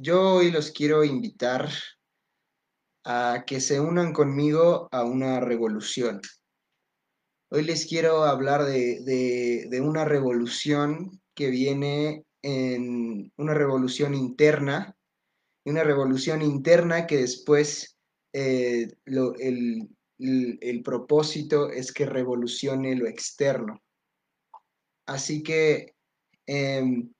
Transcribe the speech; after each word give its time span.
Yo 0.00 0.34
hoy 0.34 0.52
los 0.52 0.70
quiero 0.70 1.02
invitar 1.02 1.68
a 3.04 3.42
que 3.44 3.60
se 3.60 3.80
unan 3.80 4.12
conmigo 4.12 4.88
a 4.92 5.02
una 5.02 5.40
revolución. 5.40 6.20
Hoy 7.50 7.64
les 7.64 7.84
quiero 7.84 8.22
hablar 8.22 8.64
de, 8.64 9.80
una 9.82 10.04
revolución 10.04 11.20
que 11.34 11.50
viene 11.50 12.24
en 12.42 13.32
una 13.38 13.54
revolución 13.54 14.14
interna, 14.14 14.96
y 15.64 15.70
una 15.70 15.82
revolución 15.82 16.42
interna 16.42 17.04
que 17.04 17.16
después 17.16 17.98
eh, 18.32 18.86
el, 19.04 20.82
propósito 20.84 21.72
es 21.72 21.92
que 21.92 22.06
revolucione 22.06 22.94
lo 22.94 23.08
externo. 23.08 23.82
Así 25.06 25.42
que 25.42 25.96
em, 26.46 27.12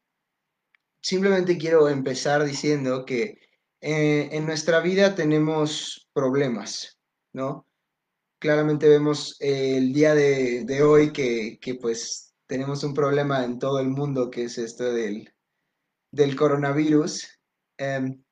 simplemente 1.00 1.58
quiero 1.58 1.88
empezar 1.88 2.44
diciendo 2.44 3.04
que 3.04 3.38
eh, 3.80 4.28
en 4.32 4.46
nuestra 4.46 4.80
vida 4.80 5.14
tenemos 5.14 6.08
problemas, 6.12 6.98
¿no? 7.32 7.66
Claramente 8.40 8.88
vemos 8.88 9.36
el 9.40 9.92
día 9.92 10.14
de, 10.14 10.82
hoy 10.82 11.12
que, 11.12 11.58
pues 11.80 12.34
tenemos 12.46 12.84
un 12.84 12.94
problema 12.94 13.44
en 13.44 13.58
todo 13.58 13.80
el 13.80 13.88
mundo 13.88 14.30
que 14.30 14.44
es 14.44 14.58
esto 14.58 14.84
del, 14.92 15.32
coronavirus. 16.36 17.26
Em, 17.78 18.22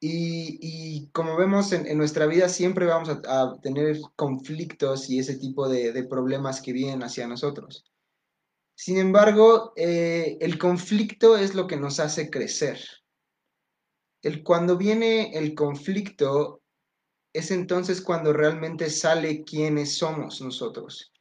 y, 0.00 1.08
como 1.12 1.36
vemos 1.36 1.72
en, 1.72 1.96
nuestra 1.96 2.26
vida 2.26 2.48
siempre 2.48 2.86
vamos 2.86 3.08
a, 3.08 3.56
tener 3.62 4.00
conflictos 4.16 5.08
y 5.08 5.20
ese 5.20 5.36
tipo 5.36 5.68
de 5.68 6.04
problemas 6.04 6.60
que 6.60 6.72
vienen 6.72 7.04
hacia 7.04 7.28
nosotros. 7.28 7.91
Sin 8.74 8.98
embargo, 8.98 9.72
eh, 9.76 10.38
el 10.40 10.58
conflicto 10.58 11.36
es 11.36 11.54
lo 11.54 11.66
que 11.66 11.76
nos 11.76 12.00
hace 12.00 12.30
crecer. 12.30 12.80
El, 14.22 14.42
cuando 14.42 14.76
viene 14.76 15.36
el 15.36 15.54
conflicto, 15.54 16.62
es 17.32 17.50
entonces 17.50 18.00
cuando 18.00 18.32
realmente 18.32 18.90
sale 18.90 19.44
quiénes 19.44 19.96
somos 19.96 20.40
nosotros. 20.40 21.12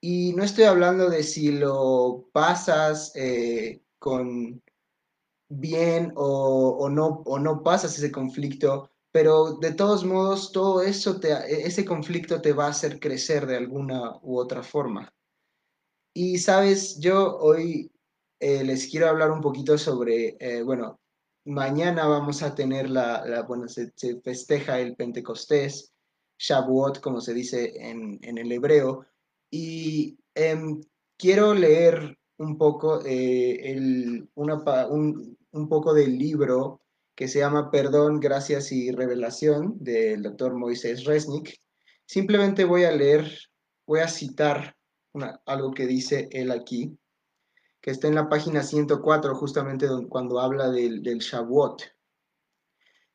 Y 0.00 0.32
no 0.34 0.42
estoy 0.42 0.64
hablando 0.64 1.10
de 1.10 1.22
si 1.22 1.52
lo 1.52 2.28
pasas 2.32 3.12
eh, 3.14 3.82
con 3.98 4.62
bien 5.50 6.12
o, 6.16 6.88
no, 6.88 7.22
o 7.26 7.38
no 7.38 7.62
pasas 7.62 7.98
ese 7.98 8.10
conflicto, 8.10 8.90
pero 9.12 9.54
de 9.54 9.72
todos 9.72 10.04
modos, 10.04 10.52
todo 10.52 10.82
eso, 10.82 11.18
te, 11.18 11.32
ese 11.66 11.84
conflicto 11.84 12.40
te 12.40 12.52
va 12.52 12.66
a 12.66 12.70
hacer 12.70 13.00
crecer 13.00 13.46
de 13.46 13.56
alguna 13.56 14.16
u 14.22 14.38
otra 14.38 14.62
forma. 14.62 15.12
Y 16.12 16.38
sabes, 16.38 16.98
yo 16.98 17.38
hoy 17.38 17.92
eh, 18.40 18.64
les 18.64 18.88
quiero 18.88 19.08
hablar 19.08 19.30
un 19.30 19.40
poquito 19.40 19.78
sobre, 19.78 20.36
eh, 20.40 20.62
bueno, 20.62 21.00
mañana 21.44 22.06
vamos 22.06 22.42
a 22.42 22.54
tener 22.54 22.90
la, 22.90 23.44
bueno, 23.46 23.68
se, 23.68 23.92
festeja 24.22 24.80
el 24.80 24.96
Pentecostés, 24.96 25.92
Shavuot, 26.38 27.00
como 27.00 27.20
se 27.20 27.34
dice 27.34 27.74
en, 27.76 28.18
el 28.22 28.50
hebreo, 28.50 29.06
y 29.50 30.18
em, 30.34 30.80
quiero 31.16 31.54
leer 31.54 32.18
un 32.38 32.58
poco, 32.58 33.04
eh, 33.04 33.72
el, 33.72 34.28
un, 34.34 35.38
un 35.52 35.68
poco 35.68 35.94
del 35.94 36.18
libro 36.18 36.80
que 37.14 37.28
se 37.28 37.40
llama 37.40 37.70
Perdón, 37.70 38.18
Gracias 38.18 38.72
y 38.72 38.90
Revelación 38.90 39.76
del 39.78 40.22
doctor 40.22 40.54
Moisés 40.54 41.04
Resnick. 41.04 41.54
Simplemente 42.06 42.64
voy 42.64 42.84
a 42.84 42.92
leer, 42.92 43.30
voy 43.86 44.00
a 44.00 44.08
citar 44.08 44.74
algo 45.46 45.72
que 45.72 45.86
dice 45.86 46.28
él 46.32 46.50
aquí, 46.50 46.98
que 47.80 47.90
está 47.90 48.08
en 48.08 48.14
la 48.14 48.28
página 48.28 48.62
104, 48.62 49.34
justamente 49.34 49.88
cuando 50.08 50.40
habla 50.40 50.70
del, 50.70 51.02
del 51.02 51.18
Shavuot. 51.18 51.82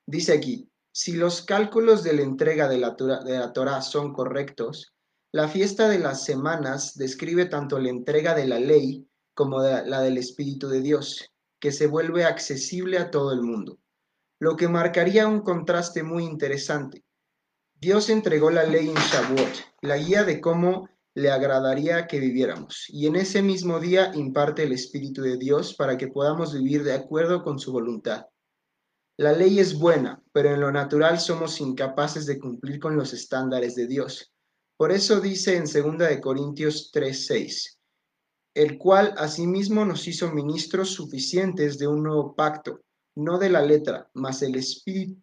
Dice 0.06 0.34
aquí, 0.34 0.70
si 0.92 1.14
los 1.14 1.42
cálculos 1.42 2.04
de 2.04 2.14
la 2.14 2.22
entrega 2.22 2.68
de 2.68 2.78
la, 2.78 2.92
de 2.92 3.38
la 3.38 3.54
Torah 3.54 3.82
son 3.82 4.14
correctos, 4.14 4.96
la 5.32 5.48
fiesta 5.48 5.89
de 5.89 6.00
las 6.00 6.23
semanas 6.23 6.95
describe 6.95 7.45
tanto 7.45 7.80
la 7.80 7.89
entrega 7.89 8.34
de 8.34 8.48
la 8.48 8.60
ley 8.60 9.08
como 9.34 9.61
la 9.61 10.00
del 10.00 10.17
Espíritu 10.17 10.70
de 10.70 10.82
Dios, 10.82 11.30
que 11.60 11.72
se 11.72 11.88
vuelve 11.88 12.23
accesible 12.23 12.98
a 12.98 13.11
todo 13.11 13.34
el 13.34 13.42
mundo, 13.42 13.78
lo 14.39 14.55
que 14.55 14.70
marcaría 14.70 15.28
un 15.28 15.42
contraste 15.42 16.04
muy 16.04 16.23
interesante. 16.23 17.04
Dios 17.73 18.10
entregó 18.10 18.50
la 18.50 18.64
ley 18.64 18.88
en 18.88 18.95
Shavuot, 18.95 19.52
la 19.82 19.98
guía 19.98 20.23
de 20.23 20.39
cómo 20.39 20.88
le 21.15 21.31
agradaría 21.31 22.08
que 22.08 22.20
viviéramos. 22.20 22.86
Y 22.89 23.08
en 23.08 23.15
ese 23.15 23.42
mismo 23.42 23.80
día 23.80 24.11
imparte 24.14 24.64
el 24.64 24.73
Espíritu 24.73 25.21
de 25.21 25.37
Dios 25.37 25.73
para 25.73 25.98
que 25.98 26.09
podamos 26.09 26.53
vivir 26.53 26.83
de 26.83 26.93
acuerdo 26.93 27.42
con 27.42 27.58
su 27.58 27.71
voluntad. 27.71 28.26
La 29.17 29.31
ley 29.31 29.59
es 29.59 29.80
buena, 29.80 30.21
pero 30.33 30.54
en 30.54 30.59
lo 30.59 30.73
natural 30.73 31.21
somos 31.21 31.61
incapaces 31.61 32.25
de 32.25 32.37
cumplir 32.37 32.81
con 32.81 32.98
los 32.98 33.14
estándares 33.14 33.75
de 33.75 33.87
Dios. 33.87 34.33
Por 34.77 34.92
eso 34.92 35.21
dice 35.21 35.55
en 35.55 35.64
2 35.64 36.09
de 36.09 36.20
Corintios 36.20 36.92
3:6, 36.93 37.80
el 38.54 38.77
cual 38.77 39.14
asimismo 39.17 39.86
nos 39.86 40.05
hizo 40.09 40.33
ministros 40.33 40.89
suficientes 40.89 41.77
de 41.77 41.87
un 41.87 42.04
nuevo 42.04 42.36
pacto, 42.36 42.81
no 43.15 43.37
de 43.39 43.49
la 43.49 43.61
letra, 43.61 44.09
el 44.42 44.55
espíritu, 44.55 45.21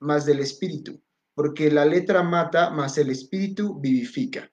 más 0.00 0.24
del 0.24 0.40
espíritu, 0.40 1.02
porque 1.34 1.70
la 1.70 1.84
letra 1.84 2.22
mata, 2.22 2.70
mas 2.70 2.96
el 2.96 3.10
espíritu 3.10 3.78
vivifica. 3.78 4.50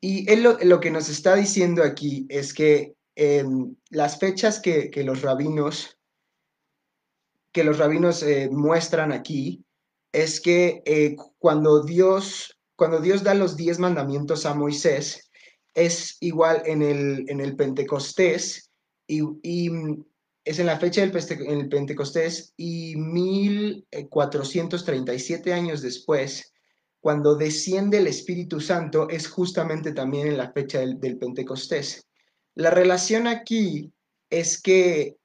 Y 0.00 0.30
él 0.30 0.42
lo, 0.42 0.80
que 0.80 0.90
nos 0.90 1.08
está 1.08 1.34
diciendo 1.34 1.82
aquí 1.82 2.26
es 2.28 2.52
que 2.52 2.94
em, 3.16 3.74
las 3.88 4.18
fechas 4.18 4.60
que, 4.60 4.90
los 5.04 5.22
rabinos, 5.22 5.98
que 7.52 7.64
los 7.64 7.78
rabinos 7.78 8.22
eh, 8.22 8.50
muestran 8.52 9.12
aquí 9.12 9.64
es 10.12 10.40
que 10.40 10.82
eh, 10.84 11.16
cuando, 11.38 11.82
Dios, 11.82 12.58
cuando 12.76 13.00
Dios 13.00 13.22
da 13.22 13.34
los 13.34 13.56
diez 13.56 13.78
mandamientos 13.78 14.44
a 14.44 14.54
Moisés, 14.54 15.30
es 15.74 16.18
igual 16.20 16.62
en 16.66 16.82
el, 16.82 17.24
en 17.28 17.40
el 17.40 17.56
Pentecostés 17.56 18.70
y, 19.08 19.22
es 20.44 20.58
en 20.58 20.66
la 20.66 20.78
fecha 20.78 21.00
del 21.00 21.16
el 21.48 21.70
Pentecostés 21.70 22.52
y 22.56 22.96
1437 22.96 25.52
años 25.52 25.80
después 25.80 26.53
cuando 27.04 27.34
desciende 27.34 27.98
el 27.98 28.06
Espíritu 28.06 28.60
Santo 28.60 29.10
es 29.10 29.28
justamente 29.28 29.92
también 29.92 30.26
en 30.26 30.38
la 30.38 30.52
fecha 30.52 30.78
del, 30.78 31.18
Pentecostés. 31.18 32.08
La 32.54 32.70
relación 32.70 33.26
aquí 33.26 33.92
es 34.30 34.58
que, 34.58 35.18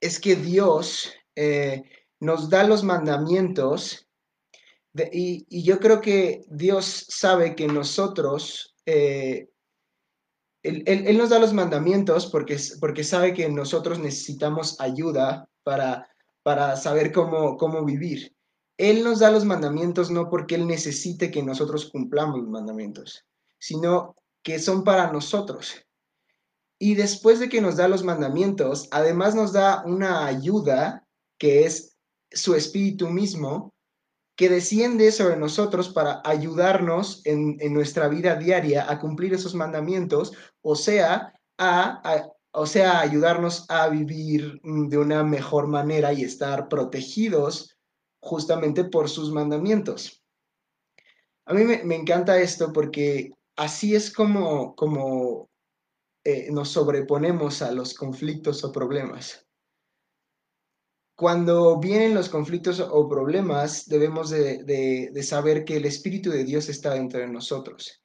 es 0.00 0.18
que 0.18 0.34
Dios 0.34 1.12
eh, 1.36 1.84
nos 2.18 2.50
da 2.50 2.64
los 2.64 2.82
mandamientos 2.82 4.08
y, 5.12 5.62
yo 5.62 5.78
creo 5.78 6.00
que 6.00 6.42
Dios 6.48 7.06
sabe 7.08 7.54
que 7.54 7.68
nosotros, 7.68 8.74
eh, 8.84 9.48
él, 10.64 11.16
nos 11.16 11.30
da 11.30 11.38
los 11.38 11.52
mandamientos 11.52 12.26
porque, 12.26 12.56
porque 12.80 13.04
sabe 13.04 13.32
que 13.32 13.48
nosotros 13.48 14.00
necesitamos 14.00 14.80
ayuda 14.80 15.48
para, 15.62 16.10
para 16.42 16.74
saber 16.74 17.12
cómo, 17.12 17.56
cómo 17.56 17.84
vivir. 17.84 18.34
Él 18.80 19.04
nos 19.04 19.18
da 19.18 19.30
los 19.30 19.44
mandamientos 19.44 20.10
no 20.10 20.30
porque 20.30 20.54
Él 20.54 20.66
necesite 20.66 21.30
que 21.30 21.42
nosotros 21.42 21.90
cumplamos 21.90 22.40
los 22.40 22.48
mandamientos, 22.48 23.26
sino 23.58 24.16
que 24.42 24.58
son 24.58 24.84
para 24.84 25.12
nosotros. 25.12 25.74
Y 26.78 26.94
después 26.94 27.40
de 27.40 27.50
que 27.50 27.60
nos 27.60 27.76
da 27.76 27.88
los 27.88 28.02
mandamientos, 28.04 28.88
además 28.90 29.34
nos 29.34 29.52
da 29.52 29.82
una 29.84 30.24
ayuda 30.24 31.06
que 31.38 31.66
es 31.66 31.98
su 32.32 32.54
espíritu 32.54 33.10
mismo, 33.10 33.74
que 34.34 34.48
desciende 34.48 35.12
sobre 35.12 35.36
nosotros 35.36 35.90
para 35.90 36.22
ayudarnos 36.24 37.20
en, 37.26 37.58
nuestra 37.74 38.08
vida 38.08 38.36
diaria 38.36 38.90
a 38.90 38.98
cumplir 38.98 39.34
esos 39.34 39.54
mandamientos, 39.54 40.32
o 40.62 40.74
sea, 40.74 41.34
o 42.52 42.64
sea, 42.64 43.00
ayudarnos 43.00 43.66
a 43.68 43.88
vivir 43.88 44.58
de 44.62 44.96
una 44.96 45.22
mejor 45.22 45.66
manera 45.66 46.14
y 46.14 46.24
estar 46.24 46.66
protegidos 46.68 47.76
justamente 48.20 48.84
por 48.84 49.08
sus 49.08 49.32
mandamientos. 49.32 50.22
A 51.46 51.54
mí 51.54 51.64
me, 51.64 51.96
encanta 51.96 52.40
esto 52.40 52.72
porque 52.72 53.32
así 53.56 53.94
es 53.94 54.12
como, 54.12 54.76
como 54.76 55.50
eh, 56.24 56.48
nos 56.52 56.68
sobreponemos 56.68 57.62
a 57.62 57.72
los 57.72 57.94
conflictos 57.94 58.62
o 58.62 58.70
problemas. 58.70 59.46
Cuando 61.16 61.78
vienen 61.78 62.14
los 62.14 62.28
conflictos 62.28 62.80
o 62.80 63.08
problemas, 63.08 63.86
debemos 63.88 64.30
de, 64.30 65.12
saber 65.22 65.64
que 65.64 65.76
el 65.76 65.84
Espíritu 65.84 66.30
de 66.30 66.44
Dios 66.44 66.68
está 66.68 66.94
dentro 66.94 67.20
de 67.20 67.28
nosotros. 67.28 68.02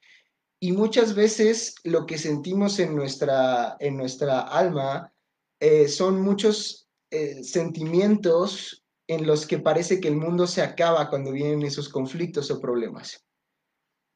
Y 0.59 0.71
muchas 0.71 1.15
veces 1.15 1.75
lo 1.83 2.05
que 2.05 2.17
sentimos 2.17 2.79
en 2.79 2.95
nuestra, 2.95 3.77
en 3.79 3.95
nuestra 3.95 4.41
alma 4.41 5.13
eh, 5.59 5.87
son 5.87 6.21
muchos 6.21 6.89
eh, 7.11 7.43
sentimientos 7.43 8.84
en 9.07 9.27
los 9.27 9.45
que 9.45 9.59
parece 9.59 9.99
que 9.99 10.07
el 10.07 10.15
mundo 10.15 10.47
se 10.47 10.61
acaba 10.61 11.09
cuando 11.09 11.31
vienen 11.31 11.63
esos 11.63 11.89
conflictos 11.89 12.49
o 12.49 12.59
problemas. 12.59 13.25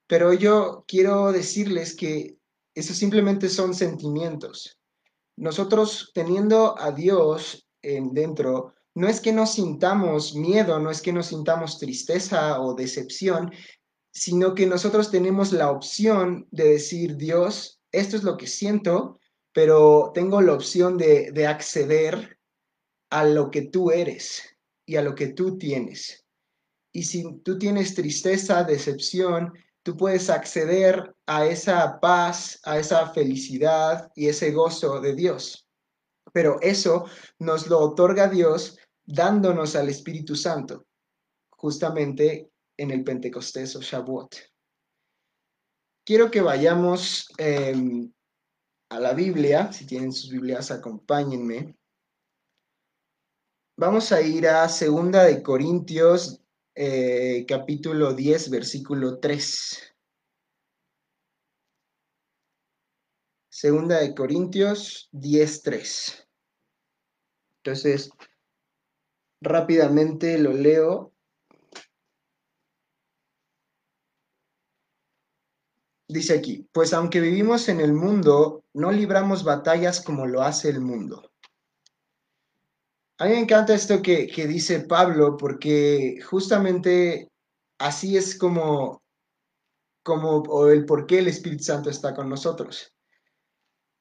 Pero 0.07 0.33
yo 0.33 0.83
quiero 0.87 1.31
decirles 1.31 1.95
que 1.95 2.37
esos 2.73 2.97
simplemente 2.97 3.49
son 3.49 3.73
sentimientos. 3.73 4.75
nosotros 5.37 6.11
teniendo 6.13 6.77
a 6.77 6.91
Dios 6.91 7.65
en 7.81 8.13
dentro, 8.13 8.73
no 8.93 9.07
es 9.07 9.21
que 9.21 9.31
nos 9.31 9.53
sintamos 9.53 10.35
miedo, 10.35 10.79
no 10.79 10.91
es 10.91 11.01
que 11.01 11.13
nos 11.13 11.27
sintamos 11.27 11.79
tristeza 11.79 12.59
o 12.59 12.73
decepción, 12.73 13.51
sino 14.11 14.53
que 14.53 14.65
nosotros 14.65 15.11
tenemos 15.11 15.53
la 15.53 15.71
opción 15.71 16.45
de 16.51 16.71
decir, 16.71 17.15
Dios, 17.15 17.79
esto 17.93 18.17
es 18.17 18.23
lo 18.23 18.35
que 18.35 18.47
siento, 18.47 19.17
pero 19.53 20.11
tengo 20.13 20.41
la 20.41 20.53
opción 20.53 20.97
de 20.97 21.47
acceder 21.47 22.37
a 23.09 23.23
lo 23.23 23.51
que 23.51 23.61
tú 23.61 23.91
eres 23.91 24.58
y 24.89 24.95
a 24.95 25.03
lo 25.03 25.13
que 25.13 25.27
tú 25.27 25.55
tienes. 25.55 26.25
Y 26.91 27.03
si 27.03 27.41
tú 27.43 27.59
tienes 27.59 27.93
tristeza, 27.93 28.63
decepción, 28.63 29.53
tú 29.83 29.95
puedes 29.95 30.31
acceder 30.31 31.15
a 31.27 31.45
esa 31.45 31.99
paz, 31.99 32.59
a 32.63 32.79
esa 32.79 33.07
felicidad 33.09 34.11
y 34.15 34.29
ese 34.29 34.49
gozo 34.49 34.99
de 34.99 35.13
Dios. 35.13 35.67
Pero 36.33 36.59
eso 36.61 37.05
nos 37.37 37.67
lo 37.67 37.77
otorga 37.77 38.27
Dios 38.29 38.79
dándonos 39.05 39.75
al 39.75 39.89
Espíritu 39.89 40.35
Santo, 40.35 40.87
justamente 41.51 42.49
en 42.75 42.89
el 42.89 43.03
Pentecostés 43.03 43.75
o 43.75 43.81
Shavuot. 43.81 44.37
Quiero 46.03 46.31
que 46.31 46.41
vayamos 46.41 47.27
em, 47.37 48.11
a 48.89 48.99
la 48.99 49.13
Biblia, 49.13 49.71
si 49.71 49.85
tienen 49.85 50.11
sus 50.11 50.31
Biblias, 50.31 50.71
acompáñenme. 50.71 51.75
Vamos 53.81 54.11
a 54.11 54.19
ir 54.19 54.45
a 54.45 54.67
Segunda 54.67 55.23
de 55.23 55.41
Corintios, 55.41 56.41
eh, 56.75 57.45
capítulo 57.47 58.13
10, 58.13 58.49
versículo 58.49 59.19
3. 59.19 59.95
Segunda 63.47 63.99
de 64.01 64.13
Corintios 64.13 65.07
10, 65.13 65.63
3. 65.63 66.27
Entonces, 67.63 68.09
rápidamente 69.39 70.37
lo 70.39 70.51
leo. 70.51 71.13
Dice 76.09 76.33
aquí, 76.33 76.67
pues 76.73 76.91
aunque 76.91 77.21
vivimos 77.21 77.69
en 77.69 77.79
el 77.79 77.93
mundo, 77.93 78.65
no 78.73 78.91
libramos 78.91 79.45
batallas 79.45 80.01
como 80.01 80.27
lo 80.27 80.41
hace 80.41 80.67
el 80.67 80.81
mundo. 80.81 81.28
A 83.21 83.25
mí 83.25 83.31
me 83.31 83.39
encanta 83.41 83.73
esto 83.73 84.01
que, 84.01 84.27
dice 84.47 84.79
Pablo, 84.79 85.35
porque 85.35 86.21
justamente 86.23 87.29
así 87.77 88.15
es 88.15 88.37
como, 88.37 89.03
como 90.03 90.37
o 90.43 90.69
el 90.69 90.85
por 90.85 91.05
qué 91.05 91.19
el 91.19 91.27
Espíritu 91.27 91.65
Santo 91.65 91.89
está 91.89 92.15
con 92.15 92.29
nosotros. 92.29 92.95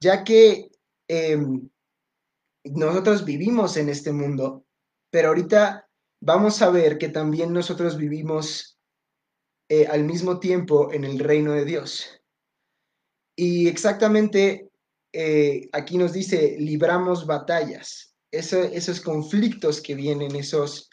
Ya 0.00 0.23
que 0.23 0.70
em, 1.09 1.69
nosotros 2.62 3.25
vivimos 3.25 3.76
en 3.76 3.88
este 3.88 4.12
mundo, 4.12 4.65
pero 5.11 5.29
ahorita 5.29 5.88
vamos 6.21 6.62
a 6.62 6.71
ver 6.71 6.97
que 6.97 7.09
también 7.09 7.53
nosotros 7.53 7.97
vivimos 7.97 8.79
eh, 9.69 9.88
al 9.88 10.05
mismo 10.05 10.38
tiempo 10.38 10.93
en 10.93 11.05
el 11.05 11.19
reino 11.19 11.55
de 11.55 11.64
Dios. 11.64 12.23
Y 13.35 13.67
exactamente 13.67 14.71
eh, 15.12 15.69
aquí 15.73 15.99
nos 15.99 16.12
dice, 16.12 16.55
libramos 16.61 17.26
batallas 17.26 18.08
esos 18.31 19.01
conflictos 19.01 19.81
que 19.81 19.95
vienen, 19.95 20.37
esos, 20.37 20.91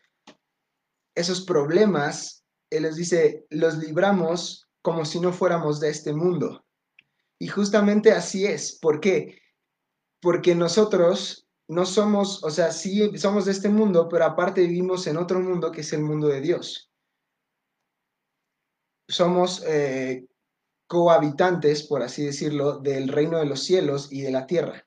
esos 1.16 1.42
problemas, 1.42 2.46
Él 2.70 2.84
les 2.84 2.96
dice, 2.96 3.46
los 3.50 3.78
libramos 3.78 4.68
como 4.82 5.06
si 5.06 5.20
no 5.20 5.34
fuéramos 5.34 5.80
de 5.80 5.90
este 5.90 6.14
mundo. 6.14 6.66
Y 7.40 7.48
justamente 7.48 8.12
así 8.12 8.46
es. 8.46 8.78
¿Por 8.80 9.00
qué? 9.00 9.40
Porque 10.22 10.56
nosotros 10.56 11.48
no 11.68 11.86
somos, 11.86 12.44
o 12.44 12.50
sea, 12.50 12.72
sí 12.72 13.18
somos 13.18 13.46
de 13.46 13.52
este 13.52 13.70
mundo, 13.70 14.08
pero 14.10 14.26
aparte 14.26 14.62
vivimos 14.62 15.08
en 15.08 15.18
otro 15.18 15.40
mundo 15.40 15.72
que 15.72 15.82
es 15.82 15.94
el 15.94 16.02
mundo 16.02 16.28
de 16.28 16.42
Dios. 16.42 16.92
Somos 19.08 19.64
eh, 19.68 20.28
cohabitantes, 20.88 21.84
por 21.84 22.02
así 22.02 22.26
decirlo, 22.26 22.80
del 22.80 23.08
reino 23.08 23.40
de 23.40 23.46
los 23.46 23.64
cielos 23.64 24.12
y 24.12 24.22
de 24.22 24.32
la 24.32 24.48
tierra. 24.48 24.85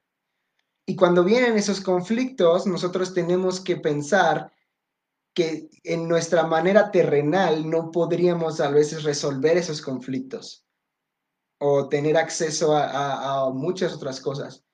Y 0.88 0.96
cuando 0.96 1.22
vienen 1.22 1.58
esos 1.58 1.82
conflictos, 1.82 2.66
nosotros 2.66 3.12
tenemos 3.12 3.60
que 3.60 3.76
pensar 3.76 4.50
que 5.34 5.68
en 5.84 6.08
nuestra 6.08 6.46
manera 6.46 6.90
terrenal 6.90 7.68
no 7.68 7.90
podríamos 7.90 8.58
a 8.58 8.70
veces 8.70 9.02
resolver 9.02 9.58
esos 9.58 9.82
conflictos 9.82 10.64
o 11.60 11.90
tener 11.90 12.16
acceso 12.16 12.74
a, 12.74 13.50
muchas 13.52 13.92
otras 13.92 14.18
cosas. 14.18 14.64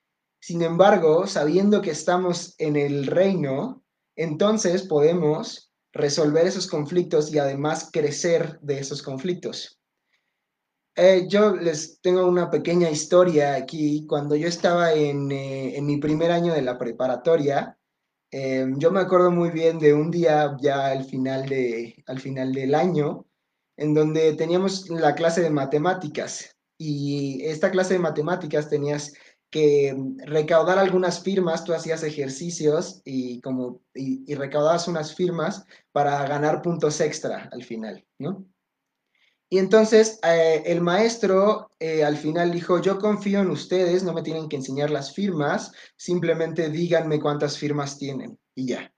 Sin 0.40 0.62
embargo, 0.62 1.26
sabiendo 1.26 1.82
que 1.82 1.90
estamos 1.90 2.55
en 2.58 2.76
el 2.76 3.08
reino, 3.08 3.82
entonces 4.14 4.84
podemos 4.84 5.72
resolver 5.93 6.46
esos 6.46 6.69
conflictos 6.69 7.32
y 7.32 7.40
además 7.40 7.90
crecer 7.93 8.60
de 8.60 8.78
esos 8.78 9.02
conflictos. 9.02 9.81
Eh, 10.96 11.26
yo 11.29 11.56
les 11.56 12.00
tengo 12.00 12.26
una 12.26 12.50
pequeña 12.50 12.91
historia 12.91 13.55
aquí. 13.55 14.06
Cuando 14.06 14.37
yo 14.37 14.46
estaba 14.49 14.93
en, 14.93 15.31
eh, 15.32 15.79
mi 15.82 15.99
primer 15.99 16.31
año 16.31 16.55
de 16.55 16.62
la 16.62 16.79
preparatoria, 16.79 17.79
eh, 18.31 18.67
yo 18.79 18.91
me 18.93 19.00
acuerdo 19.00 19.31
muy 19.31 19.50
bien 19.50 19.79
de 19.79 19.94
un 19.94 20.11
día 20.11 20.56
ya 20.61 20.87
al 20.88 21.05
final, 21.05 21.49
de, 21.49 22.02
al 22.06 22.20
final 22.20 22.52
del 22.52 22.75
año, 22.75 23.26
en 23.76 23.94
donde 23.94 24.35
teníamos 24.35 24.88
la 24.91 25.14
clase 25.14 25.43
de 25.43 25.50
matemáticas. 25.50 26.56
Y 26.79 27.44
esta 27.44 27.70
clase 27.70 27.94
de 27.94 28.00
matemáticas 28.00 28.69
tenías 28.70 29.14
que 29.50 29.96
recaudar 30.26 30.79
algunas 30.79 31.23
firmas, 31.23 31.64
tú 31.64 31.73
hacías 31.75 32.02
ejercicios 32.02 33.02
y, 33.05 33.41
como, 33.41 33.82
y, 33.94 34.31
y 34.31 34.35
recaudabas 34.37 34.88
unas 34.88 35.14
firmas 35.14 35.64
para 35.93 36.26
ganar 36.26 36.62
puntos 36.62 37.00
extra 37.00 37.49
al 37.52 37.62
final, 37.64 38.05
¿no? 38.19 38.46
Y 39.55 39.59
entonces 39.59 40.19
eh, 40.27 40.65
el 40.67 40.81
maestro 40.81 41.71
eh, 41.79 42.03
al 42.03 42.17
final 42.17 42.51
dijo, 42.51 42.83
yo 42.83 42.99
confío 42.99 43.39
en 43.39 43.51
ustedes, 43.51 44.03
no 44.03 44.12
me 44.12 44.25
tienen 44.25 44.49
que 44.49 44.56
enseñar 44.56 44.91
las 44.91 45.15
firmas, 45.15 45.71
simplemente 45.97 46.71
díganme 46.71 47.21
cuántas 47.21 47.56
firmas 47.56 47.97
tienen 47.97 48.37
y 48.56 48.67
ya. 48.67 48.93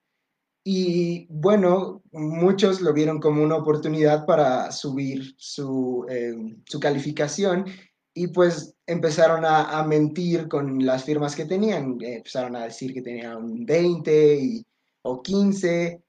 Y 0.64 1.26
bueno, 1.28 2.00
muchos 2.10 2.80
lo 2.80 2.94
vieron 2.94 3.20
como 3.20 3.42
una 3.42 3.56
oportunidad 3.56 4.24
para 4.24 4.72
subir 4.72 5.34
su, 5.36 6.06
eh, 6.08 6.34
calificación 6.80 7.66
y 8.14 8.28
pues 8.28 8.74
empezaron 8.86 9.44
a, 9.44 9.82
mentir 9.82 10.48
con 10.48 10.86
las 10.86 11.04
firmas 11.04 11.36
que 11.36 11.44
tenían, 11.44 11.98
empezaron 12.00 12.56
a 12.56 12.64
decir 12.64 12.94
que 12.94 13.02
tenían 13.02 13.66
20 13.66 14.64
o 15.02 15.22
15 15.22 16.00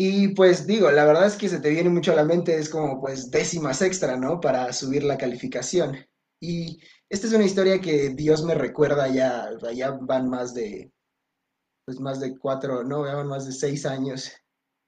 y 0.00 0.28
pues 0.28 0.64
digo, 0.64 0.92
la 0.92 1.04
verdad 1.04 1.26
es 1.26 1.34
que 1.36 1.48
se 1.48 1.58
te 1.58 1.70
viene 1.70 1.90
mucho 1.90 2.12
a 2.12 2.14
la 2.14 2.24
mente, 2.24 2.56
es 2.56 2.68
como 2.68 3.00
pues 3.00 3.32
décimas 3.32 3.82
extra, 3.82 4.16
¿no? 4.16 4.38
Para 4.40 4.72
subir 4.72 5.02
la 5.02 5.18
calificación. 5.18 5.96
Y 6.40 6.78
esta 7.08 7.26
es 7.26 7.32
una 7.32 7.44
historia 7.44 7.80
que 7.80 8.10
Dios 8.10 8.44
me 8.44 8.54
recuerda 8.54 9.08
ya, 9.08 9.50
ya 9.74 9.90
van 9.90 10.28
más 10.30 10.54
de, 10.54 10.92
pues 11.84 11.98
más 11.98 12.20
de 12.20 12.38
cuatro, 12.38 12.84
no, 12.84 13.06
ya 13.06 13.16
van 13.16 13.26
más 13.26 13.46
de 13.46 13.52
seis 13.52 13.84
años 13.86 14.30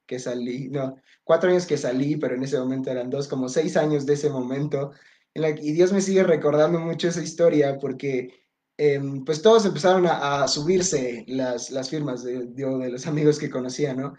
que 0.07 0.21
salí, 0.21 0.69
no, 0.69 0.95
cuatro 1.25 1.51
años 1.51 1.67
que 1.67 1.77
salí, 1.77 2.15
pero 2.15 2.37
en 2.37 2.45
ese 2.45 2.61
momento 2.61 2.93
eran 2.93 3.11
dos, 3.11 3.27
como 3.27 3.49
seis 3.49 3.77
años 3.77 4.07
de 4.07 4.15
ese 4.15 4.31
momento. 4.31 4.93
En 5.35 5.43
la, 5.43 5.51
y 5.51 5.73
Dios 5.73 5.93
me 5.93 6.03
sigue 6.03 6.23
recordando 6.23 6.79
mucho 6.79 7.09
esa 7.09 7.23
historia 7.23 7.79
porque 7.81 8.45
em, 8.79 9.25
pues 9.25 9.43
todos 9.43 9.67
empezaron 9.67 10.07
a, 10.07 10.47
subirse 10.47 11.25
las, 11.27 11.71
las 11.73 11.91
firmas 11.91 12.23
de, 12.23 12.47
de 12.47 12.91
los 12.91 13.09
amigos 13.09 13.41
que 13.41 13.51
conocía, 13.51 13.93
¿no? 13.93 14.15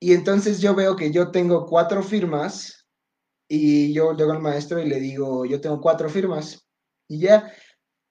Y 0.00 0.12
entonces 0.12 0.60
yo 0.60 0.74
veo 0.74 0.96
que 0.96 1.10
yo 1.10 1.30
tengo 1.30 1.66
cuatro 1.66 2.02
firmas 2.02 2.86
y 3.48 3.92
yo 3.92 4.14
llego 4.14 4.32
al 4.32 4.42
maestro 4.42 4.80
y 4.80 4.88
le 4.88 5.00
digo, 5.00 5.44
yo 5.46 5.60
tengo 5.60 5.80
cuatro 5.80 6.08
firmas 6.08 6.66
y 7.08 7.20
ya. 7.20 7.52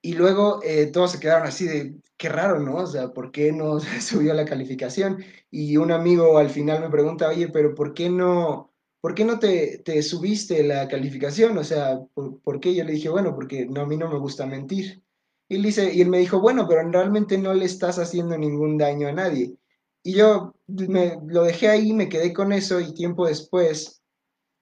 Y 0.02 0.14
luego 0.14 0.62
eh, 0.64 0.88
todos 0.88 1.12
se 1.12 1.20
quedaron 1.20 1.48
así 1.48 1.66
de, 1.68 1.96
qué 2.18 2.30
raro, 2.30 2.60
¿no? 2.60 2.78
O 2.78 2.88
sea, 2.88 3.10
¿por 3.14 3.32
qué 3.32 3.52
no 3.52 3.80
subió 4.02 4.34
la 4.34 4.46
calificación? 4.46 5.24
Y 5.52 5.78
un 5.78 5.92
amigo 5.92 6.38
al 6.38 6.50
final 6.50 6.82
me 6.82 6.90
pregunta, 6.90 7.30
oye, 7.30 7.50
pero 7.50 7.74
¿por 7.76 7.94
qué 7.94 8.10
no, 8.10 8.74
por 9.02 9.16
qué 9.16 9.26
no 9.26 9.40
te, 9.40 9.80
te 9.80 10.02
subiste 10.02 10.64
la 10.64 10.88
calificación? 10.88 11.58
O 11.58 11.64
sea, 11.64 12.00
¿por, 12.14 12.60
qué? 12.60 12.74
Yo 12.76 12.84
le 12.84 12.94
dije, 12.94 13.10
bueno, 13.10 13.36
porque 13.36 13.66
no, 13.66 13.82
a 13.82 13.86
mí 13.86 13.98
no 13.98 14.10
me 14.10 14.20
gusta 14.20 14.46
mentir. 14.46 15.04
Y 15.48 15.62
dice, 15.62 15.94
y 15.94 16.02
él 16.02 16.10
me 16.10 16.20
dijo, 16.20 16.40
bueno, 16.40 16.68
pero 16.68 16.90
realmente 16.90 17.38
no 17.38 17.54
le 17.54 17.66
estás 17.66 18.00
haciendo 18.00 18.38
ningún 18.38 18.78
daño 18.78 19.08
a 19.08 19.12
nadie. 19.12 19.56
Y 20.06 20.14
yo 20.14 20.54
me, 20.68 21.18
lo 21.26 21.44
dejé 21.44 21.68
ahí, 21.68 21.92
me 21.92 22.08
quedé 22.08 22.32
con 22.32 22.54
eso 22.54 22.80
y 22.80 22.94
tiempo 22.94 23.26
después 23.26 24.04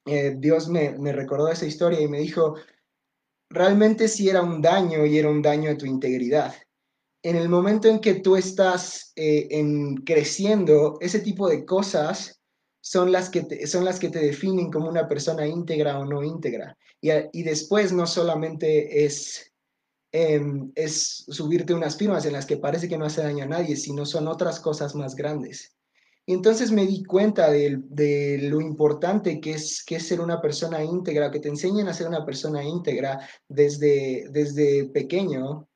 eh, 0.05 0.35
Dios 0.37 0.69
me, 0.69 0.95
recordó 1.11 1.49
esa 1.49 1.65
historia 1.65 1.99
y 1.99 2.07
me 2.07 2.19
dijo, 2.19 2.55
realmente 3.49 4.07
sí 4.07 4.29
era 4.29 4.41
un 4.41 4.61
daño 4.61 5.05
y 5.05 5.17
era 5.17 5.29
un 5.29 5.41
daño 5.41 5.69
a 5.69 5.77
tu 5.77 5.85
integridad. 5.85 6.55
En 7.21 7.35
el 7.35 7.49
momento 7.49 7.89
en 7.89 7.99
que 7.99 8.15
tú 8.15 8.37
estás 8.37 9.11
eh, 9.17 9.47
en 9.51 9.97
creciendo, 9.97 10.97
ese 11.01 11.19
tipo 11.19 11.49
de 11.49 11.65
cosas 11.65 12.41
son 12.81 13.11
las, 13.11 13.29
que 13.29 13.43
te, 13.43 13.67
son 13.67 13.83
las 13.83 13.99
que 13.99 14.07
te 14.07 14.19
definen 14.19 14.71
como 14.71 14.87
una 14.87 15.09
persona 15.09 15.45
íntegra 15.45 15.99
o 15.99 16.05
no 16.05 16.23
íntegra. 16.23 16.77
Y, 17.01 17.09
y 17.33 17.43
después 17.43 17.91
no 17.91 18.07
solamente 18.07 19.03
es 19.03 19.52
em, 20.13 20.71
es 20.75 21.25
subirte 21.27 21.73
unas 21.73 21.97
firmas 21.97 22.25
en 22.25 22.33
las 22.33 22.45
que 22.45 22.57
parece 22.57 22.87
que 22.87 22.97
no 22.97 23.05
hace 23.05 23.21
daño 23.21 23.43
a 23.43 23.47
nadie, 23.47 23.75
sino 23.75 24.05
son 24.05 24.27
otras 24.27 24.59
cosas 24.61 24.95
más 24.95 25.15
grandes. 25.15 25.75
Y 26.25 26.33
entonces 26.33 26.71
me 26.71 26.85
di 26.85 27.03
cuenta 27.03 27.51
de, 27.51 27.81
de, 27.89 28.37
lo 28.43 28.61
importante 28.61 29.41
que 29.41 29.53
es, 29.53 29.83
que 29.83 29.99
ser 29.99 30.21
una 30.21 30.39
persona 30.39 30.83
íntegra, 30.83 31.31
que 31.31 31.41
te 31.41 31.49
enseñen 31.49 31.89
a 31.89 31.93
ser 31.93 32.07
una 32.07 32.25
persona 32.25 32.63
íntegra 32.63 33.19
desde, 33.49 34.27
desde 34.31 34.85
pequeño. 34.85 35.67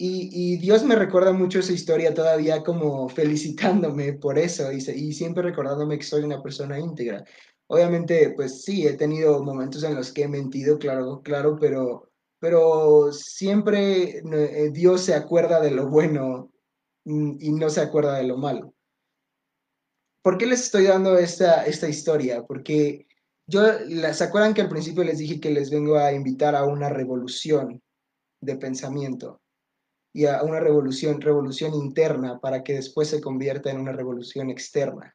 Y, 0.00 0.30
y, 0.32 0.56
Dios 0.56 0.82
me 0.84 0.96
recuerda 0.96 1.32
mucho 1.32 1.58
esa 1.60 1.72
historia 1.72 2.14
todavía 2.14 2.62
como 2.62 3.08
felicitándome 3.08 4.14
por 4.14 4.38
eso 4.38 4.72
y, 4.72 4.76
y 4.78 5.12
siempre 5.12 5.42
recordándome 5.42 5.98
que 5.98 6.04
soy 6.04 6.22
una 6.22 6.42
persona 6.42 6.78
íntegra. 6.78 7.24
Obviamente, 7.68 8.32
pues 8.34 8.62
sí, 8.62 8.86
he 8.86 8.96
tenido 8.96 9.42
momentos 9.44 9.84
en 9.84 9.94
los 9.94 10.12
que 10.12 10.22
he 10.22 10.28
mentido, 10.28 10.78
claro, 10.78 11.20
claro, 11.22 11.58
pero, 11.60 12.10
pero 12.40 13.12
siempre 13.12 14.18
eh, 14.18 14.70
Dios 14.70 15.02
se 15.02 15.14
acuerda 15.14 15.60
de 15.60 15.70
lo 15.70 15.88
bueno 15.88 16.52
mm, 17.04 17.36
y 17.40 17.50
no 17.52 17.68
se 17.70 17.80
acuerda 17.80 18.16
de 18.18 18.24
lo 18.24 18.36
malo. 18.36 18.74
¿Por 20.22 20.38
qué 20.38 20.46
les 20.46 20.62
estoy 20.62 20.84
dando 20.84 21.18
esta, 21.18 21.64
esta 21.64 21.88
historia? 21.88 22.44
Porque 22.44 23.06
yo, 23.46 23.62
¿se 24.12 24.24
acuerdan 24.24 24.52
que 24.52 24.60
al 24.60 24.68
principio 24.68 25.02
les 25.02 25.18
dije 25.18 25.40
que 25.40 25.50
les 25.50 25.70
vengo 25.70 25.96
a 25.96 26.12
invitar 26.12 26.54
a 26.54 26.64
una 26.64 26.88
revolución 26.88 27.82
de 28.40 28.56
pensamiento? 28.56 29.40
Y 30.12 30.26
a 30.26 30.42
una 30.42 30.60
revolución, 30.60 31.20
revolución 31.20 31.74
interna 31.74 32.40
para 32.40 32.62
que 32.62 32.74
después 32.74 33.08
se 33.08 33.20
convierta 33.20 33.70
en 33.70 33.78
una 33.78 33.92
revolución 33.92 34.50
externa. 34.50 35.14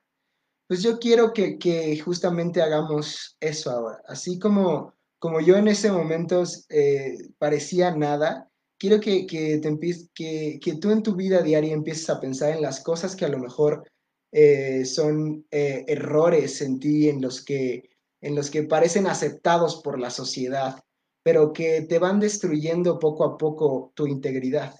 Pues 0.67 0.81
yo 0.81 0.97
quiero 0.97 1.33
que, 1.33 1.57
que 1.57 1.97
justamente 1.99 2.61
hagamos 2.61 3.35
eso 3.39 3.71
ahora. 3.71 4.01
Así 4.07 4.39
como, 4.39 4.93
como 5.23 5.39
yo 5.39 5.55
en 5.55 5.69
ese 5.69 5.89
momento 5.89 6.43
eh, 6.67 7.17
parecía 7.37 7.95
nada, 7.95 8.51
quiero 8.77 8.99
que, 8.99 9.25
que, 9.25 9.57
te 9.59 9.79
que, 10.13 10.59
que 10.61 10.75
tú 10.75 10.91
en 10.91 11.01
tu 11.01 11.15
vida 11.15 11.41
diaria 11.41 11.71
empieces 11.71 12.09
a 12.09 12.19
pensar 12.19 12.49
en 12.49 12.61
las 12.61 12.83
cosas 12.83 13.15
que 13.15 13.23
a 13.23 13.29
lo 13.29 13.39
mejor 13.39 13.89
eh, 14.33 14.83
son 14.83 15.47
eh, 15.49 15.85
errores 15.87 16.61
en 16.61 16.77
ti, 16.77 17.07
en 17.07 17.21
los, 17.21 17.41
que, 17.41 17.89
en 18.19 18.35
los 18.35 18.51
que 18.51 18.63
parecen 18.63 19.07
aceptados 19.07 19.81
por 19.81 19.97
la 19.97 20.09
sociedad, 20.09 20.83
pero 21.23 21.53
que 21.53 21.83
te 21.83 21.99
van 21.99 22.19
destruyendo 22.19 22.99
poco 22.99 23.23
a 23.23 23.37
poco 23.37 23.93
tu 23.95 24.07
integridad. 24.07 24.75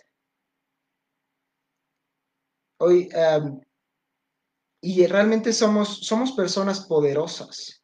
Hoy, 2.81 3.07
y 4.81 5.07
realmente 5.07 5.53
somos, 5.53 6.05
somos 6.05 6.33
personas 6.33 6.81
poderosas. 6.81 7.82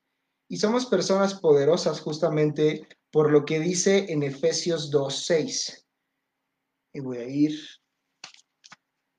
Y 0.50 0.58
somos 0.58 0.88
personas 0.88 1.36
poderosas 1.36 2.02
justamente 2.02 2.88
por 3.12 3.32
lo 3.32 3.46
que 3.46 3.60
dice 3.60 4.12
en 4.12 4.24
Efesios 4.24 4.92
2.6. 4.92 5.86
Y 6.94 7.00
voy 7.00 7.18
a 7.18 7.28
ir 7.28 7.60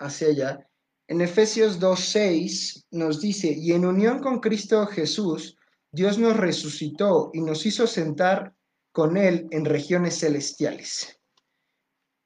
hacia 0.01 0.29
allá. 0.29 0.71
En 1.09 1.21
Efesios 1.21 1.81
2.6 1.81 2.87
nos 2.91 3.21
dice, 3.21 3.53
y 3.57 3.73
en 3.73 3.87
unión 3.87 4.21
con 4.21 4.41
Cristo 4.41 4.87
Jesús, 4.87 5.57
Dios 5.93 6.19
nos 6.19 6.37
resucitó 6.37 7.31
y 7.33 7.41
nos 7.41 7.65
hizo 7.65 7.87
sentar 7.87 8.55
con 8.93 9.17
Él 9.17 9.47
en 9.51 9.65
regiones 9.65 10.19
celestiales. 10.19 11.21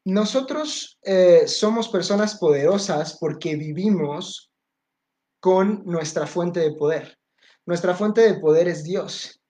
Nosotros 0.07 0.99
eh, 1.03 1.47
somos 1.47 1.89
personas 1.89 2.37
poderosas 2.39 3.19
porque 3.19 3.57
vivimos 3.57 4.51
con 5.41 5.83
nuestra 5.85 6.27
fuente 6.27 6.61
de 6.61 6.73
poder. 6.73 7.19
Nuestra 7.67 7.95
fuente 7.95 8.21
de 8.21 8.41
poder 8.41 8.69
es 8.69 8.85
Dios. 8.85 9.41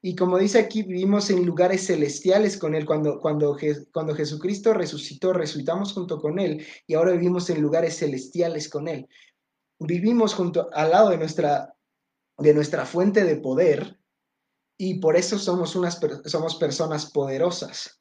Y 0.00 0.14
como 0.14 0.38
dice 0.38 0.58
aquí, 0.58 0.82
vivimos 0.82 1.28
en 1.30 1.44
lugares 1.44 1.86
celestiales 1.86 2.56
con 2.56 2.74
Él. 2.74 2.86
Cuando, 2.86 3.18
cuando, 3.18 3.56
cuando 3.92 4.14
Jesucristo 4.14 4.72
resucitó, 4.72 5.32
resucitamos 5.32 5.92
junto 5.92 6.20
con 6.20 6.38
Él 6.38 6.64
y 6.86 6.94
ahora 6.94 7.12
vivimos 7.12 7.50
en 7.50 7.60
lugares 7.60 7.98
celestiales 7.98 8.68
con 8.68 8.86
Él. 8.86 9.08
Vivimos 9.80 10.34
junto 10.34 10.68
al 10.72 10.90
lado 10.90 11.10
de 11.10 11.18
nuestra, 11.18 11.74
de 12.38 12.54
nuestra 12.54 12.86
fuente 12.86 13.24
de 13.24 13.36
poder 13.36 13.98
y 14.76 15.00
por 15.00 15.16
eso 15.16 15.38
somos, 15.38 15.74
unas, 15.74 16.00
somos 16.26 16.54
personas 16.56 17.10
poderosas. 17.10 18.00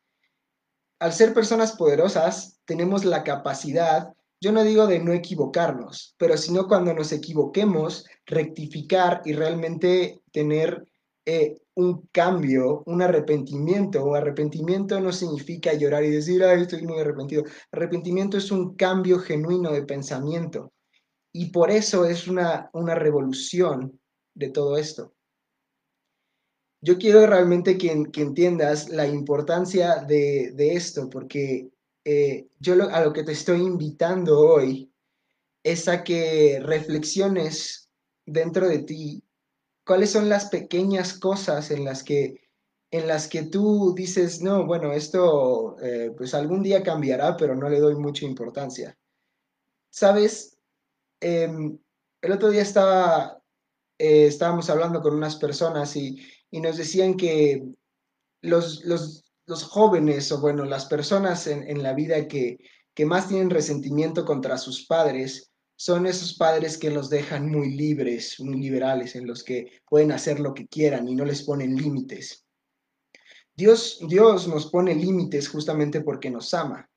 Al 1.00 1.14
ser 1.14 1.34
personas 1.34 1.74
poderosas, 1.74 2.60
tenemos 2.66 3.06
la 3.06 3.24
capacidad 3.24 4.14
yo 4.40 4.52
no 4.52 4.64
digo 4.64 4.86
de 4.86 5.00
no 5.00 5.14
equivocarnos, 5.14 6.16
pero 6.18 6.38
sino 6.38 6.68
cuando 6.68 6.94
nos 6.94 7.12
equivoquemos, 7.12 8.06
rectificar 8.26 9.22
y 9.26 9.34
realmente 9.34 10.22
tener 10.32 10.86
eh, 11.26 11.58
un 11.74 12.08
cambio, 12.12 12.84
un 12.86 13.02
arrepentimiento. 13.02 14.14
Arrepentimiento 14.14 15.00
no 15.00 15.12
significa 15.12 15.74
llorar 15.74 16.04
y 16.04 16.12
decir, 16.12 16.44
ay, 16.44 16.62
estoy 16.62 16.84
muy 16.84 17.00
arrepentido. 17.00 17.44
Arrepentimiento 17.72 18.38
es 18.38 18.52
un 18.52 18.76
cambio 18.76 19.20
genuino 19.20 19.72
de 19.72 19.84
pensamiento. 19.84 20.72
Y 21.34 21.52
por 21.52 21.72
eso 21.72 22.06
es 22.06 22.28
una, 22.28 22.70
una 22.74 22.96
revolución 22.96 24.00
de 24.36 24.50
todo 24.50 24.78
esto. 24.78 25.14
Yo 26.80 26.98
quiero 27.00 27.26
realmente 27.26 27.78
que, 27.78 27.92
entiendas 27.92 28.90
la 28.90 29.08
importancia 29.08 29.96
de 30.04 30.54
esto, 30.58 31.10
porque 31.10 31.72
eh, 32.10 32.48
yo 32.58 32.76
a 32.90 33.02
lo 33.02 33.12
que 33.12 33.26
te 33.26 33.34
estoy 33.34 33.60
invitando 33.60 34.40
hoy 34.40 34.90
es 35.62 35.90
a 35.90 36.06
que 36.06 36.58
reflexiones 36.64 37.90
dentro 38.26 38.70
de 38.70 38.80
ti 38.80 39.26
cuáles 39.86 40.12
son 40.12 40.30
las 40.30 40.46
pequeñas 40.46 41.20
cosas 41.20 41.70
en 41.70 41.84
las 41.84 42.04
que, 42.04 42.50
en 42.92 43.10
las 43.10 43.28
que 43.28 43.44
tú 43.44 43.94
dices, 43.94 44.42
no, 44.42 44.66
bueno, 44.66 44.94
esto 44.94 45.76
eh, 45.82 46.14
pues 46.16 46.34
algún 46.34 46.64
día 46.64 46.82
cambiará, 46.82 47.36
pero 47.36 47.58
no 47.58 47.68
le 47.68 47.82
doy 47.82 47.96
mucha 47.96 48.24
importancia. 48.24 48.98
Sabes, 49.90 50.58
em, 51.20 51.78
el 52.22 52.32
otro 52.32 52.52
día 52.52 52.62
eh, 52.62 54.28
estábamos 54.28 54.70
hablando 54.70 55.02
con 55.02 55.14
unas 55.14 55.36
personas 55.36 55.94
y, 55.98 56.26
nos 56.54 56.78
decían 56.78 57.18
que 57.18 57.68
los, 58.42 58.86
los, 58.86 59.27
los, 59.48 59.64
jóvenes 59.64 60.32
o 60.32 60.40
bueno, 60.40 60.66
las 60.66 60.86
personas 60.86 61.48
en, 61.48 61.68
en 61.68 61.82
la 61.82 61.94
vida 61.94 62.28
que, 62.28 62.60
que 62.94 63.06
más 63.06 63.28
tienen 63.28 63.50
resentimiento 63.50 64.26
contra 64.26 64.58
sus 64.58 64.86
padres, 64.86 65.52
son 65.78 66.08
esos 66.08 66.34
padres 66.36 66.78
que 66.78 66.90
los 66.90 67.10
dejan 67.10 67.50
muy 67.50 67.76
libres, 67.76 68.40
muy 68.40 68.60
liberales, 68.60 69.16
en 69.16 69.28
los 69.28 69.44
que 69.44 69.82
pueden 69.88 70.12
hacer 70.12 70.40
lo 70.40 70.54
que 70.54 70.68
quieran 70.68 71.08
y 71.08 71.16
no 71.16 71.24
les 71.24 71.44
ponen 71.44 71.76
límites. 71.76 72.44
Dios, 73.56 74.00
Dios 74.08 74.48
nos 74.48 74.72
pone 74.72 74.96
límites 74.96 75.48
justamente 75.48 76.02
porque 76.02 76.32
nos 76.32 76.54
ama. 76.54 76.90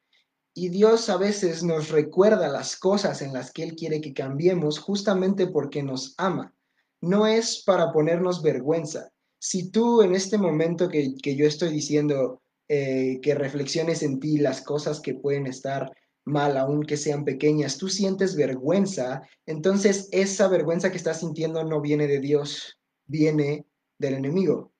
Y 0.54 0.70
Dios 0.70 1.10
a 1.10 1.18
veces 1.18 1.62
nos 1.62 1.90
recuerda 1.90 2.48
las 2.48 2.76
cosas 2.76 3.22
en 3.22 3.34
las 3.34 3.52
que 3.52 3.62
Él 3.62 3.76
quiere 3.76 4.00
que 4.00 4.14
cambiemos 4.14 4.78
justamente 4.78 5.46
porque 5.46 5.82
nos 5.82 6.14
ama. 6.16 6.54
No 7.02 7.26
es 7.26 7.62
para 7.62 7.92
ponernos 7.92 8.42
vergüenza. 8.42 9.10
Si 9.42 9.70
tú 9.70 10.02
en 10.02 10.14
este 10.14 10.36
momento 10.36 10.90
que, 10.90 11.14
yo 11.34 11.46
estoy 11.46 11.70
diciendo 11.70 12.42
eh, 12.68 13.20
que 13.22 13.34
reflexiones 13.34 14.02
en 14.02 14.20
ti 14.20 14.36
las 14.36 14.60
cosas 14.60 15.00
que 15.00 15.14
pueden 15.14 15.46
estar 15.46 15.90
mal, 16.26 16.58
aunque 16.58 16.98
sean 16.98 17.24
pequeñas, 17.24 17.78
tú 17.78 17.88
sientes 17.88 18.36
vergüenza, 18.36 19.22
entonces 19.46 20.10
esa 20.12 20.46
vergüenza 20.48 20.90
que 20.90 20.98
estás 20.98 21.20
sintiendo 21.20 21.64
no 21.64 21.80
viene 21.80 22.06
de 22.06 22.20
Dios, 22.20 22.78
viene 23.06 23.64
del 23.98 24.14
enemigo. 24.14 24.72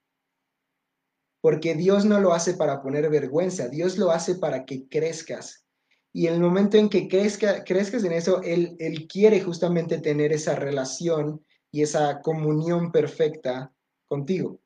Porque 1.41 1.75
Dios 1.75 2.05
no 2.05 2.21
lo 2.21 2.35
hace 2.35 2.53
para 2.53 2.83
poner 2.83 3.09
vergüenza, 3.09 3.69
Dios 3.69 3.97
lo 3.97 4.11
hace 4.11 4.35
para 4.35 4.67
que 4.67 4.87
crezcas. 4.89 5.65
Y 6.13 6.27
el 6.27 6.39
momento 6.39 6.77
en 6.77 6.91
que 6.91 7.09
crezca, 7.09 7.65
crezcas 7.65 8.05
en 8.05 8.13
eso, 8.13 8.43
él, 8.43 8.77
él 8.79 9.09
quiere 9.09 9.41
justamente 9.41 9.99
tener 10.01 10.35
esa 10.35 10.55
relación 10.55 11.43
y 11.73 11.81
esa 11.81 12.21
comunión 12.21 12.93
perfecta 12.93 13.73
contigo. 14.11 14.61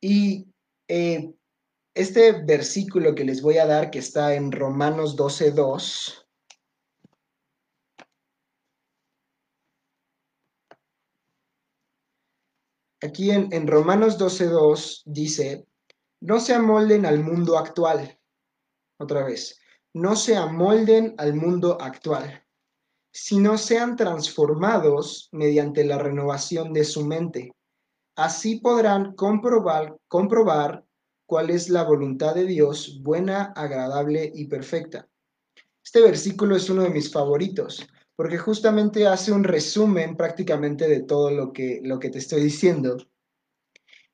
Y 0.00 0.46
eh, 0.86 1.34
este 1.92 2.44
versículo 2.44 3.16
que 3.16 3.24
les 3.24 3.42
voy 3.42 3.58
a 3.58 3.66
dar, 3.66 3.90
que 3.90 3.98
está 3.98 4.34
en 4.34 4.52
Romanos 4.52 5.16
12.2, 5.16 6.24
aquí 13.02 13.32
en, 13.32 13.52
en 13.52 13.66
Romanos 13.66 14.16
12.2 14.18 15.02
dice, 15.06 15.66
no 16.20 16.38
se 16.38 16.54
amolden 16.54 17.06
al 17.06 17.24
mundo 17.24 17.58
actual. 17.58 18.20
Otra 19.00 19.24
vez, 19.24 19.60
no 19.94 20.14
se 20.14 20.36
amolden 20.36 21.16
al 21.18 21.34
mundo 21.34 21.76
actual, 21.80 22.46
sino 23.12 23.58
sean 23.58 23.96
transformados 23.96 25.28
mediante 25.32 25.84
la 25.84 25.98
renovación 25.98 26.72
de 26.72 26.84
su 26.84 27.04
mente. 27.04 27.52
Así 28.16 28.56
podrán 28.56 29.14
comprobar, 29.14 29.96
comprobar 30.08 30.84
cuál 31.26 31.50
es 31.50 31.68
la 31.68 31.84
voluntad 31.84 32.34
de 32.34 32.46
Dios, 32.46 33.00
buena, 33.02 33.52
agradable 33.54 34.30
y 34.34 34.46
perfecta. 34.46 35.08
Este 35.84 36.00
versículo 36.00 36.56
es 36.56 36.68
uno 36.68 36.82
de 36.82 36.90
mis 36.90 37.12
favoritos, 37.12 37.86
porque 38.16 38.38
justamente 38.38 39.06
hace 39.06 39.30
un 39.30 39.44
resumen 39.44 40.16
prácticamente 40.16 40.88
de 40.88 41.00
todo 41.00 41.30
lo 41.30 41.52
que, 41.52 41.80
lo 41.82 41.98
que 41.98 42.10
te 42.10 42.18
estoy 42.18 42.42
diciendo. 42.42 42.96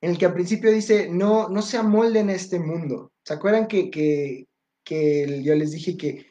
en 0.01 0.11
el 0.11 0.19
que 0.19 0.27
al 0.27 0.35
principio 0.35 0.71
dice, 0.71 1.09
no, 1.09 1.49
no 1.49 1.63
se 1.63 1.79
amolden 1.79 2.29
este 2.29 2.59
mundo. 2.59 3.13
¿Se 3.25 3.33
acuerdan 3.33 3.67
que, 3.67 3.91
que, 3.91 4.47
que 4.85 5.43
yo 5.43 5.55
les 5.55 5.73
dije 5.73 5.97
que 5.97 6.27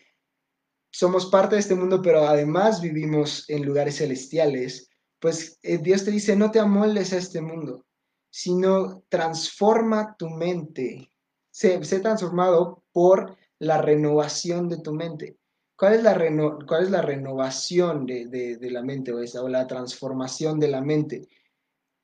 somos 0.93 1.25
parte 1.25 1.55
de 1.55 1.61
este 1.61 1.73
mundo, 1.73 2.01
pero 2.03 2.27
además 2.27 2.79
vivimos 2.79 3.49
en 3.49 3.65
lugares 3.65 3.97
celestiales? 3.97 4.91
Pues 5.19 5.57
eh, 5.63 5.79
Dios 5.79 6.05
te 6.05 6.11
dice, 6.11 6.35
no 6.35 6.51
te 6.51 6.59
amoldes 6.59 7.13
a 7.13 7.17
este 7.17 7.41
mundo, 7.41 7.87
sino 8.29 9.03
transforma 9.09 10.15
tu 10.17 10.29
mente. 10.29 11.09
Sé, 11.49 11.83
sé 11.83 11.99
transformado 11.99 12.83
por 12.91 13.35
la 13.57 13.81
renovación 13.81 14.69
de 14.69 14.77
tu 14.77 14.93
mente. 14.93 15.39
¿Cuál 15.75 15.95
es 15.95 16.03
la, 16.03 16.13
reno, 16.13 16.59
cuál 16.67 16.83
es 16.83 16.91
la 16.91 17.01
renovación 17.01 18.05
de, 18.05 18.27
de, 18.27 18.71
la 18.71 18.83
mente 18.83 19.11
o, 19.11 19.19
esa, 19.19 19.41
o 19.41 19.49
la 19.49 19.65
transformación 19.65 20.59
de 20.59 20.67
la 20.67 20.81
mente? 20.81 21.27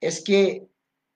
Es 0.02 0.24
que 0.24 0.68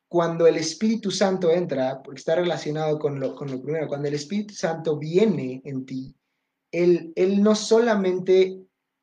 cuando 0.07 0.45
el 0.45 0.57
Espíritu 0.57 1.09
Santo 1.09 1.49
entra, 1.49 2.03
porque 2.03 2.19
está 2.19 2.35
relacionado 2.35 2.99
con 2.99 3.19
lo, 3.19 3.35
con 3.35 3.49
lo 3.49 3.59
primero, 3.59 3.87
cuando 3.87 4.07
el 4.09 4.13
Espíritu 4.13 4.53
Santo 4.53 4.95
viene 4.97 5.59
en 5.65 5.87
ti, 5.87 6.15
él, 6.73 7.13
no 7.41 7.55
solamente 7.55 8.59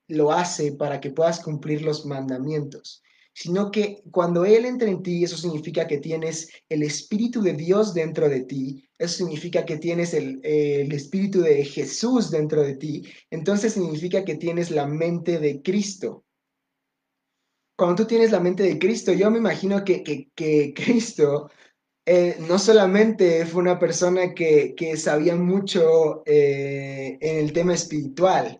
lo 0.08 0.32
hace 0.32 0.72
para 0.72 1.00
que 1.00 1.10
puedas 1.10 1.40
cumplir 1.40 1.82
los 1.82 2.04
mandamientos, 2.04 3.02
sino 3.32 3.70
que 3.70 4.02
cuando 4.10 4.44
Él 4.44 4.64
entra 4.64 4.90
en 4.90 5.02
ti, 5.02 5.22
eso 5.22 5.36
significa 5.36 5.86
que 5.86 5.98
tienes 5.98 6.50
el 6.68 6.82
Espíritu 6.82 7.40
de 7.40 7.52
Dios 7.52 7.94
dentro 7.94 8.28
de 8.28 8.40
ti, 8.40 8.84
eso 8.98 9.18
significa 9.18 9.64
que 9.64 9.78
tienes 9.78 10.12
el, 10.12 10.40
Espíritu 10.44 11.40
de 11.40 11.64
Jesús 11.64 12.30
dentro 12.30 12.62
de 12.62 12.74
ti, 12.74 13.04
entonces 13.30 13.72
significa 13.72 14.24
que 14.24 14.34
tienes 14.34 14.70
la 14.72 14.86
mente 14.86 15.38
de 15.38 15.62
Cristo. 15.62 16.24
Cuando 17.76 18.02
tú 18.02 18.08
tienes 18.08 18.32
la 18.32 18.40
mente 18.40 18.64
de 18.64 18.78
Cristo, 18.78 19.12
yo 19.12 19.30
me 19.30 19.38
imagino 19.38 19.84
que, 19.84 20.02
que 20.02 20.74
Cristo 20.74 21.48
eh, 22.06 22.36
no 22.40 22.58
solamente 22.58 23.44
fue 23.44 23.60
una 23.62 23.78
persona 23.78 24.34
que, 24.34 24.74
que 24.74 24.96
sabía 24.96 25.36
mucho 25.36 26.22
eh, 26.24 27.18
en 27.20 27.36
el 27.38 27.52
tema 27.52 27.74
espiritual, 27.74 28.58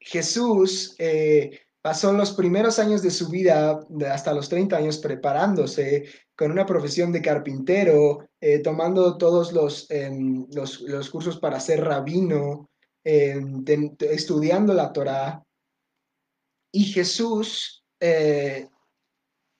Jesús 0.00 0.96
eh, 0.98 1.60
pasó 1.80 2.12
los 2.12 2.32
primeros 2.32 2.78
años 2.78 3.02
de 3.02 3.10
su 3.10 3.28
vida, 3.28 3.86
hasta 4.10 4.34
los 4.34 4.48
30 4.48 4.76
años, 4.76 4.98
preparándose 4.98 6.06
con 6.36 6.50
una 6.50 6.66
profesión 6.66 7.12
de 7.12 7.22
carpintero, 7.22 8.28
tomando 8.62 9.16
todos 9.18 9.52
los, 9.52 9.90
em, 9.90 10.46
los, 10.52 10.80
los, 10.82 11.10
cursos 11.10 11.38
para 11.38 11.58
ser 11.60 11.84
rabino, 11.84 12.70
em, 13.04 13.64
estudiando 14.00 14.72
la 14.72 14.92
Torah. 14.92 15.42
Y 16.72 16.84
Jesús 16.84 17.84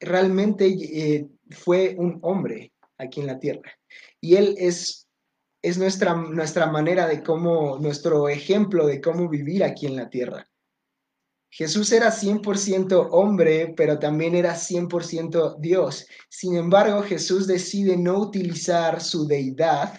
realmente 0.01 1.29
fue 1.51 1.95
un 1.99 2.19
hombre 2.23 2.73
aquí 2.97 3.21
en 3.21 3.27
la 3.27 3.39
tierra. 3.39 3.73
Y 4.21 4.37
él 4.37 4.55
es, 4.59 5.07
es 5.63 5.79
nuestra, 5.79 6.15
nuestra 6.15 6.67
manera 6.67 7.07
de 7.07 7.23
cómo, 7.23 7.79
nuestro 7.79 8.29
ejemplo 8.29 8.87
de 8.87 9.01
cómo 9.01 9.29
vivir 9.29 9.65
aquí 9.65 9.87
en 9.87 9.97
la 9.97 10.09
tierra. 10.09 10.49
Jesús 11.51 11.93
era 11.93 12.11
100% 12.11 13.09
hombre, 13.11 13.73
pero 13.77 13.99
también 13.99 14.35
era 14.35 14.55
100% 14.55 15.57
Dios. 15.59 16.07
Sin 16.29 16.57
embargo, 16.57 17.03
Jesús 17.03 17.47
decide 17.47 17.97
no 17.97 18.19
utilizar 18.19 19.01
su 19.01 19.27
deidad 19.27 19.99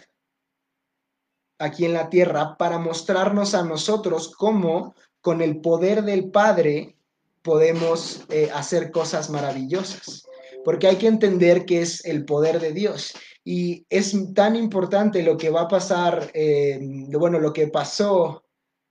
aquí 1.58 1.86
en 1.86 1.94
la 1.94 2.10
tierra 2.10 2.56
para 2.58 2.78
mostrarnos 2.78 3.56
a 3.56 3.64
nosotros 3.64 4.34
cómo 4.36 4.96
con 5.22 5.42
el 5.42 5.60
poder 5.60 6.04
del 6.04 6.30
Padre 6.30 6.96
podemos 7.42 8.22
eh, 8.30 8.50
hacer 8.54 8.92
cosas 8.92 9.30
maravillosas, 9.30 10.24
porque 10.70 10.86
hay 10.86 10.98
que 10.98 11.08
entender 11.08 11.66
que 11.66 11.82
es 11.82 12.06
el 12.06 12.26
poder 12.26 12.60
de 12.60 12.74
Dios. 12.74 13.16
Y 13.44 13.88
es 13.90 14.16
tan 14.36 14.56
importante 14.56 15.24
lo 15.24 15.36
que 15.36 15.50
va 15.50 15.62
a 15.62 15.68
pasar, 15.68 16.30
eh, 16.36 16.80
bueno, 17.10 17.40
lo 17.40 17.52
que 17.52 17.70
pasó 17.70 18.44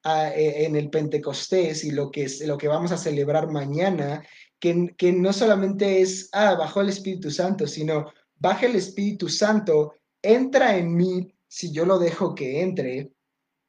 a, 0.03 0.31
eh, 0.31 0.65
en 0.65 0.75
el 0.75 0.91
Pentecostés 0.91 1.85
y 1.85 1.93
lo 1.93 2.11
que, 2.11 2.25
es, 2.25 2.45
lo 2.45 2.59
que 2.59 2.67
vamos 2.67 2.91
a 2.91 2.99
celebrar 2.99 3.53
mañana, 3.53 4.27
que, 4.59 4.93
que 4.99 5.13
no 5.13 5.33
solamente 5.33 6.01
es, 6.01 6.29
ah, 6.33 6.57
bajó 6.57 6.81
el 6.81 6.89
Espíritu 6.89 7.31
Santo, 7.31 7.69
sino 7.69 8.07
baja 8.35 8.67
el 8.67 8.75
Espíritu 8.75 9.29
Santo, 9.29 9.95
entra 10.21 10.77
en 10.77 10.97
mí 10.97 11.33
si 11.47 11.71
yo 11.71 11.87
lo 11.87 12.01
dejo 12.01 12.35
que 12.35 12.61
entre, 12.61 13.13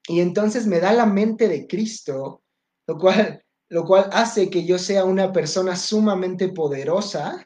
y 0.08 0.22
entonces 0.22 0.65
me 0.65 0.80
da 0.80 0.93
la 0.93 1.06
mente 1.06 1.48
de 1.48 1.67
Cristo, 1.67 2.41
lo 2.88 2.98
cual 2.98 3.43
lo 3.69 3.86
cual 3.86 4.10
hace 4.12 4.50
que 4.50 4.65
yo 4.65 4.80
sea 4.80 5.06
una 5.06 5.32
persona 5.32 5.76
sumamente 5.76 6.50
poderosa. 6.50 7.45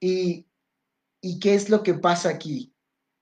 ¿Y, 0.00 0.46
qué 1.40 1.54
es 1.54 1.70
lo 1.70 1.82
que 1.82 1.94
pasa 1.94 2.30
aquí? 2.30 2.74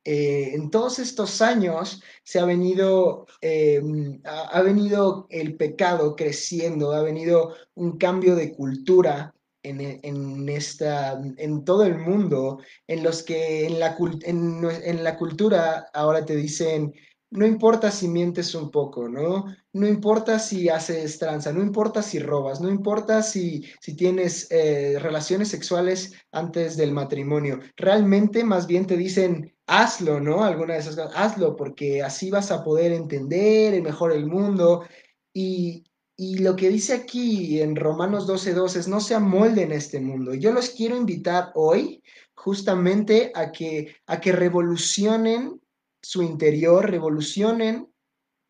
Eh, 0.05 0.55
en 0.55 0.71
todos 0.71 0.99
estos 1.01 1.43
años 1.43 2.03
se 2.23 2.39
ha 2.39 2.45
venido, 2.45 3.27
eh, 3.41 3.83
ha, 4.25 4.43
ha, 4.51 4.63
venido 4.63 5.27
el 5.31 5.57
pecado 5.57 6.15
creciendo, 6.15 6.93
ha 6.93 7.03
venido 7.03 7.57
un 7.75 7.99
cambio 7.99 8.37
de 8.37 8.55
cultura 8.55 9.35
en, 9.65 9.81
en, 9.81 10.49
esta, 10.49 11.21
en 11.39 11.65
todo 11.65 11.85
el 11.85 11.99
mundo, 11.99 12.61
en 12.87 13.03
los 13.03 13.23
que 13.23 13.67
en 13.67 13.81
la, 13.81 13.97
en, 14.23 14.65
en 14.65 15.05
la 15.05 15.17
cultura 15.17 15.89
ahora 15.93 16.25
te 16.25 16.37
dicen, 16.37 16.95
no 17.31 17.47
importa 17.47 17.91
si 17.91 18.09
mientes 18.09 18.55
un 18.55 18.71
poco, 18.71 19.09
¿no? 19.09 19.47
No 19.73 19.87
importa 19.87 20.39
si 20.39 20.69
haces 20.69 21.19
tranza, 21.19 21.53
no 21.53 21.61
importa 21.61 22.03
si 22.03 22.19
robas, 22.19 22.61
no 22.61 22.71
importa 22.71 23.23
si, 23.23 23.65
si 23.81 23.95
tienes 23.97 24.47
eh, 24.51 24.99
relaciones 25.01 25.49
sexuales 25.49 26.13
antes 26.31 26.77
del 26.77 26.93
matrimonio. 26.93 27.61
Realmente 27.77 28.45
más 28.45 28.67
bien 28.67 28.87
te 28.87 28.97
dicen, 28.97 29.55
hazlo, 29.67 30.21
¿no? 30.21 30.45
Alguna 30.45 30.75
de 30.75 30.81
esas 30.81 30.97
cosas, 30.97 31.13
hazlo, 31.17 31.57
porque 31.57 32.03
así 32.03 32.31
vas 32.31 32.51
a 32.53 32.63
poder 32.63 32.93
entender 32.93 33.83
mejor 33.83 34.13
el 34.13 34.27
mundo. 34.27 34.85
Y, 35.33 35.85
y 36.17 36.39
lo 36.39 36.55
que 36.55 36.69
dice 36.69 36.95
aquí 36.95 37.61
en 37.61 37.77
Romanos 37.77 38.29
12.2 38.29 38.77
es, 38.77 38.89
no 38.89 39.01
se 39.01 39.15
amolden 39.15 39.73
en 39.73 39.79
este 39.79 40.01
mundo. 40.01 40.33
Yo 40.35 40.53
los 40.53 40.71
quiero 40.71 40.97
invitar 40.97 41.51
hoy 41.55 42.03
justamente 42.35 43.33
a 43.35 43.51
que, 43.51 43.97
a 44.07 44.21
que 44.21 44.33
revolucionen 44.33 45.61
su 46.07 46.23
interior, 46.23 46.89
revolucionen 46.89 47.93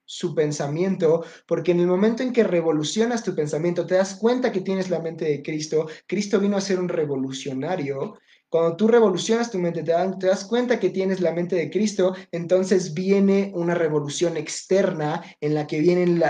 su 0.04 0.34
pensamiento, 0.34 1.24
porque 1.48 1.72
en 1.72 1.80
el 1.80 1.86
momento 1.86 2.22
en 2.22 2.34
que 2.34 2.44
revolucionas 2.44 3.24
tu 3.24 3.34
pensamiento, 3.34 3.86
te 3.86 3.94
das 3.94 4.14
cuenta 4.14 4.52
que 4.52 4.60
tienes 4.60 4.90
la 4.90 5.00
mente 5.00 5.24
de 5.24 5.42
Cristo, 5.42 5.88
Cristo 6.06 6.38
vino 6.38 6.58
a 6.58 6.60
ser 6.60 6.78
un 6.78 6.90
revolucionario. 6.90 8.18
Cuando 8.50 8.76
tú 8.76 8.88
revolucionas 8.88 9.50
tu 9.50 9.58
mente, 9.58 9.82
te, 9.82 9.92
das 9.92 10.44
cuenta 10.44 10.78
que 10.78 10.90
tienes 10.90 11.22
la 11.22 11.32
mente 11.32 11.56
de 11.56 11.70
Cristo, 11.70 12.14
entonces 12.30 12.92
viene 12.92 13.50
una 13.54 13.74
revolución 13.74 14.36
externa 14.36 15.24
en 15.40 15.54
la 15.54 15.66
que 15.66 15.80
vienen 15.80 16.22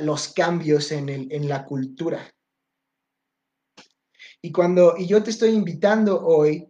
los 0.00 0.32
cambios 0.32 0.90
en, 0.90 1.10
el, 1.10 1.30
en 1.30 1.50
la 1.50 1.66
cultura. 1.66 2.34
Y 4.40 4.50
cuando, 4.50 4.94
y 4.96 5.06
yo 5.06 5.22
te 5.22 5.30
estoy 5.30 5.50
invitando 5.50 6.24
hoy 6.24 6.66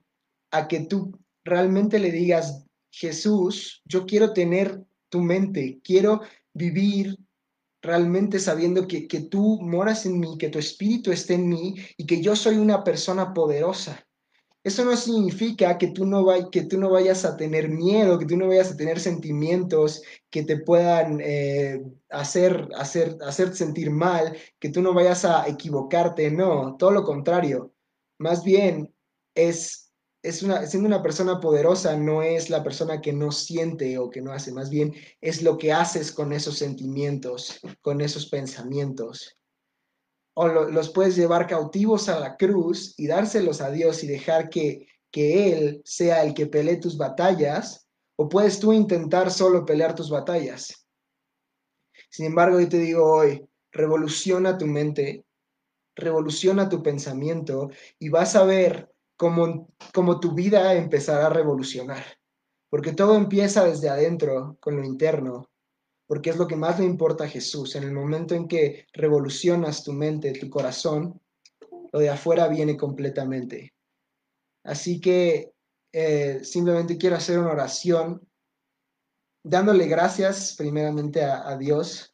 a 0.51 0.67
que 0.67 0.81
tú 0.81 1.17
realmente 1.45 2.01
le 2.01 2.11
digas, 2.11 2.67
Jesús, 2.93 3.83
yo 3.87 4.07
quiero 4.07 4.33
tener 4.33 4.85
tu 5.09 5.21
mente, 5.21 5.81
quiero 5.83 6.21
vivir 6.53 7.19
realmente 7.81 8.39
sabiendo 8.39 8.87
que, 8.87 9.09
que, 9.09 9.23
tú 9.23 9.59
moras 9.61 10.07
en 10.07 10.21
mí, 10.21 10.37
que 10.39 10.51
tu 10.51 10.59
espíritu 10.59 11.11
esté 11.11 11.35
en 11.35 11.49
mí 11.49 11.75
y 11.97 12.07
que 12.07 12.23
yo 12.23 12.37
soy 12.37 12.59
una 12.59 12.85
persona 12.85 13.33
poderosa. 13.33 14.07
Eso 14.63 14.85
no 14.85 14.97
significa 14.97 15.77
que 15.77 15.89
tú 15.89 16.07
no, 16.07 16.23
vay, 16.23 16.49
que 16.51 16.63
tú 16.63 16.79
no 16.79 16.91
vayas 16.91 17.25
a 17.25 17.37
tener 17.37 17.69
miedo, 17.69 18.19
que 18.19 18.27
tú 18.27 18.37
no 18.37 18.47
vayas 18.47 18.71
a 18.71 18.77
tener 18.77 19.01
sentimientos 19.01 20.03
que 20.31 20.45
te 20.45 20.59
puedan 20.59 21.19
eh, 21.21 21.83
hacer, 22.11 22.69
hacer, 22.77 23.17
hacer 23.27 23.57
sentir 23.57 23.91
mal, 23.91 24.37
que 24.61 24.69
tú 24.69 24.81
no 24.81 24.95
vayas 24.95 25.25
a 25.25 25.49
equivocarte, 25.49 26.31
no, 26.31 26.77
todo 26.77 26.93
lo 26.93 27.03
contrario. 27.03 27.73
Más 28.19 28.45
bien 28.45 28.95
es 29.35 29.82
es 30.23 30.43
una, 30.43 30.67
siendo 30.67 30.87
una 30.87 31.03
persona 31.03 31.41
poderosa 31.41 31.97
no 31.97 32.23
es 32.23 32.49
la 32.49 32.63
persona 32.63 33.01
que 33.01 33.13
no 33.13 33.33
siente 33.33 33.99
o 33.99 34.09
que 34.09 34.23
no 34.23 34.33
hace, 34.33 34.53
más 34.53 34.71
bien 34.71 34.95
es 35.21 35.43
lo 35.43 35.59
que 35.59 35.73
haces 35.73 36.13
con 36.13 36.33
esos 36.33 36.57
sentimientos, 36.57 37.61
con 37.81 38.01
esos 38.01 38.27
pensamientos. 38.27 39.37
O 40.35 40.47
lo, 40.47 40.71
los 40.71 40.91
puedes 40.91 41.17
llevar 41.17 41.47
cautivos 41.47 42.09
a 42.09 42.21
la 42.21 42.37
cruz 42.37 42.95
y 42.97 43.09
dárselos 43.09 43.61
a 43.61 43.71
Dios 43.71 44.03
y 44.05 44.07
dejar 44.07 44.49
que, 44.49 44.87
que 45.11 45.53
Él 45.53 45.83
sea 45.85 46.23
el 46.23 46.35
que 46.35 46.47
pelee 46.47 46.77
tus 46.77 46.97
batallas, 46.97 47.87
o 48.17 48.29
puedes 48.29 48.61
tú 48.61 48.73
intentar 48.73 49.31
solo 49.31 49.65
pelear 49.65 49.95
tus 49.95 50.09
batallas. 50.09 50.87
Sin 52.11 52.27
embargo, 52.27 52.61
yo 52.61 52.69
te 52.69 52.79
digo 52.79 53.05
hoy, 53.05 53.45
revoluciona 53.73 54.57
tu 54.57 54.67
mente, 54.67 55.25
revoluciona 55.97 56.69
tu 56.69 56.83
pensamiento 56.83 57.71
y 57.99 58.09
vas 58.09 58.37
a 58.37 58.45
ver 58.45 58.92
como, 59.23 59.69
como 59.95 60.19
tu 60.19 60.33
vida 60.35 60.75
empezará 60.75 61.27
a 61.27 61.33
revolucionar. 61.33 62.03
Porque 62.69 62.93
todo 62.93 63.15
empieza 63.15 63.65
desde 63.65 63.89
adentro, 63.89 64.57
con 64.59 64.75
lo 64.75 64.85
interno, 64.85 65.49
porque 66.09 66.31
es 66.31 66.37
lo 66.37 66.49
que 66.49 66.57
más 66.57 66.81
le 66.81 66.87
importa 66.87 67.23
a 67.23 67.29
Jesús. 67.29 67.77
En 67.77 67.85
el 67.85 67.93
momento 67.93 68.35
en 68.35 68.49
que 68.49 68.85
revolucionas 68.93 69.85
tu 69.85 69.93
mente, 69.93 70.33
tu 70.33 70.51
corazón, 70.51 71.21
lo 71.93 72.01
de 72.01 72.11
afuera 72.11 72.49
viene 72.49 72.77
completamente. 72.77 73.73
Así 74.65 75.01
que 75.01 75.53
eh, 75.93 76.41
simplemente 76.43 76.99
quiero 76.99 77.15
hacer 77.15 77.39
una 77.39 77.53
oración 77.53 78.29
dándole 79.45 79.87
gracias 79.87 80.57
primeramente 80.59 81.23
a, 81.23 81.49
a 81.49 81.57
Dios 81.57 82.13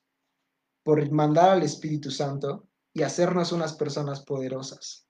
por 0.83 1.11
mandar 1.11 1.53
al 1.53 1.63
Espíritu 1.63 2.11
Santo 2.11 2.69
y 2.93 3.03
hacernos 3.03 3.53
unas 3.53 3.73
personas 3.73 4.21
poderosas. 4.21 5.08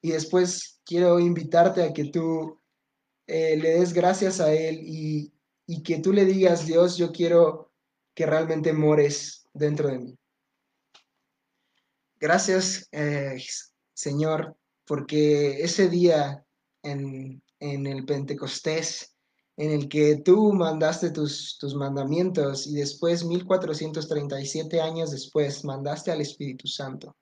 Y 0.00 0.10
después 0.12 0.80
quiero 0.84 1.18
invitarte 1.18 1.82
a 1.82 1.92
que 1.92 2.04
tú 2.04 2.60
eh, 3.26 3.56
le 3.56 3.80
des 3.80 3.92
gracias 3.92 4.40
a 4.40 4.52
Él 4.52 4.80
y, 4.82 5.32
y 5.66 5.82
que 5.82 5.98
tú 5.98 6.12
le 6.12 6.24
digas, 6.24 6.66
Dios, 6.66 6.96
yo 6.96 7.12
quiero 7.12 7.72
que 8.14 8.26
realmente 8.26 8.72
mores 8.72 9.46
dentro 9.52 9.88
de 9.88 9.98
mí. 9.98 10.18
Gracias, 12.18 12.88
eh, 12.92 13.36
Señor, 13.92 14.56
porque 14.86 15.60
ese 15.62 15.88
día 15.88 16.44
en, 16.82 17.42
en, 17.60 17.86
el 17.86 18.06
Pentecostés, 18.06 19.14
en 19.56 19.70
el 19.70 19.88
que 19.88 20.16
tú 20.24 20.52
mandaste 20.52 21.10
tus, 21.10 21.58
tus 21.58 21.74
mandamientos 21.74 22.66
y 22.66 22.74
después, 22.74 23.24
1437 23.24 24.80
años 24.80 25.10
después, 25.10 25.64
mandaste 25.64 26.10
al 26.10 26.22
Espíritu 26.22 26.66
Santo. 26.66 27.16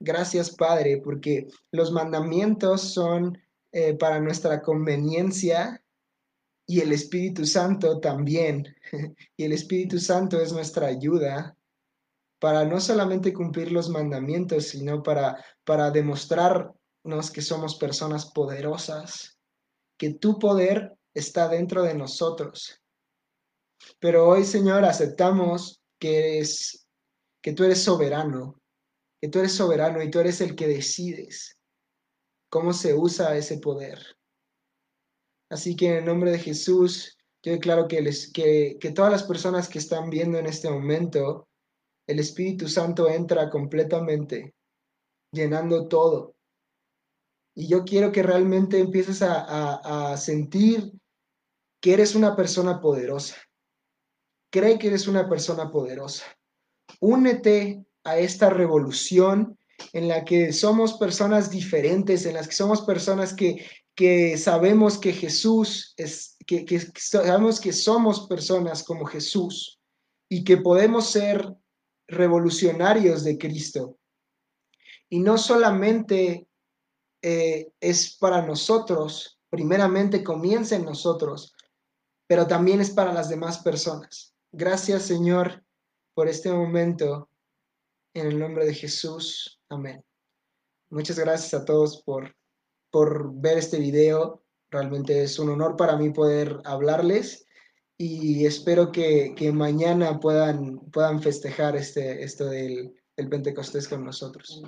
Gracias, 0.00 0.50
Padre, 0.56 1.02
porque 1.04 1.48
los 1.72 1.92
mandamientos 1.92 2.80
son 2.94 3.38
eh, 3.70 3.94
para 3.94 4.18
nuestra 4.18 4.62
conveniencia 4.62 5.84
y 6.66 6.80
el 6.80 6.92
Espíritu 6.92 7.44
Santo 7.44 8.00
también. 8.00 8.64
y 9.36 9.44
el 9.44 9.52
Espíritu 9.52 9.98
Santo 9.98 10.40
es 10.40 10.52
nuestra 10.52 10.86
ayuda 10.86 11.54
para 12.38 12.64
no 12.64 12.80
solamente 12.80 13.34
cumplir 13.34 13.70
los 13.70 13.90
mandamientos, 13.90 14.68
sino 14.68 15.02
para, 15.02 15.44
para 15.64 15.90
demostrarnos 15.90 17.30
que 17.30 17.42
somos 17.42 17.74
personas 17.76 18.24
poderosas, 18.32 19.38
que 19.98 20.14
tu 20.14 20.38
poder 20.38 20.96
está 21.12 21.48
dentro 21.48 21.82
de 21.82 21.94
nosotros. 21.94 22.80
Pero 23.98 24.26
hoy, 24.26 24.44
Señor, 24.44 24.86
aceptamos 24.86 25.82
que 25.98 26.36
eres 26.36 26.86
que 27.42 27.52
tú 27.52 27.64
eres 27.64 27.82
soberano, 27.82 28.59
que 29.20 29.28
tú 29.28 29.38
eres 29.40 29.52
soberano 29.52 30.02
y 30.02 30.10
tú 30.10 30.18
eres 30.18 30.40
el 30.40 30.56
que 30.56 30.66
decides 30.66 31.58
cómo 32.48 32.72
se 32.72 32.94
usa 32.94 33.36
ese 33.36 33.58
poder. 33.58 33.98
Así 35.50 35.76
que 35.76 35.88
en 35.88 35.96
el 35.98 36.04
nombre 36.04 36.30
de 36.30 36.38
Jesús, 36.38 37.18
yo 37.42 37.52
declaro 37.52 37.86
que, 37.88 38.78
que 38.80 38.90
todas 38.92 39.12
las 39.12 39.24
personas 39.24 39.68
que 39.68 39.78
están 39.78 40.10
viendo 40.10 40.38
en 40.38 40.46
este 40.46 40.70
momento, 40.70 41.48
el 42.06 42.18
Espíritu 42.18 42.68
Santo 42.68 43.08
entra 43.08 43.50
completamente, 43.50 44.54
llenando 45.32 45.86
todo. 45.88 46.34
Y 47.54 47.68
yo 47.68 47.84
quiero 47.84 48.12
que 48.12 48.22
realmente 48.22 48.78
empieces 48.78 49.22
a, 49.22 49.40
a, 49.42 50.12
a 50.12 50.16
sentir 50.16 50.92
que 51.80 51.92
eres 51.92 52.14
una 52.14 52.36
persona 52.36 52.80
poderosa. 52.80 53.36
Cree 54.52 54.78
que 54.78 54.88
eres 54.88 55.08
una 55.08 55.28
persona 55.28 55.70
poderosa. 55.70 56.24
Únete 57.00 57.84
a 58.04 58.18
esta 58.18 58.50
revolución 58.50 59.58
en 59.92 60.08
la 60.08 60.24
que 60.24 60.52
somos 60.52 60.94
personas 60.94 61.50
diferentes, 61.50 62.26
en 62.26 62.34
las 62.34 62.46
que 62.46 62.54
somos 62.54 62.82
personas 62.82 63.34
que, 63.34 63.64
que 63.94 64.36
sabemos 64.36 64.98
que 64.98 65.12
Jesús 65.12 65.94
es, 65.96 66.36
que, 66.46 66.80
sabemos 66.96 67.60
que 67.60 67.72
somos 67.72 68.26
personas 68.26 68.82
como 68.82 69.04
Jesús 69.04 69.80
y 70.28 70.44
que 70.44 70.56
podemos 70.56 71.10
ser 71.10 71.54
revolucionarios 72.08 73.24
de 73.24 73.38
Cristo. 73.38 73.98
Y 75.08 75.20
no 75.20 75.38
solamente 75.38 76.48
eh, 77.22 77.72
es 77.80 78.16
para 78.16 78.42
nosotros, 78.42 79.40
primeramente 79.48 80.22
comienza 80.22 80.76
en 80.76 80.84
nosotros, 80.84 81.54
pero 82.26 82.46
también 82.46 82.80
es 82.80 82.90
para 82.90 83.12
las 83.12 83.28
demás 83.28 83.58
personas. 83.58 84.34
Gracias 84.52 85.02
Señor 85.02 85.64
por 86.14 86.28
este 86.28 86.52
momento. 86.52 87.29
En 88.14 88.26
el 88.26 88.38
nombre 88.38 88.64
de 88.66 88.74
Jesús. 88.74 89.60
Amén. 89.68 90.02
Muchas 90.90 91.18
gracias 91.18 91.54
a 91.54 91.64
todos 91.64 92.02
por, 92.02 92.34
por 92.90 93.32
ver 93.34 93.58
este 93.58 93.78
video. 93.78 94.42
Realmente 94.70 95.22
es 95.22 95.38
un 95.38 95.50
honor 95.50 95.76
para 95.76 95.96
mí 95.96 96.10
poder 96.10 96.60
hablarles 96.64 97.46
y 97.96 98.46
espero 98.46 98.90
que, 98.90 99.34
que 99.36 99.52
mañana 99.52 100.18
puedan, 100.18 100.80
puedan 100.90 101.22
festejar 101.22 101.76
este, 101.76 102.24
esto 102.24 102.46
del, 102.46 102.94
del 103.16 103.28
Pentecostés 103.28 103.86
con 103.86 104.04
nosotros. 104.04 104.62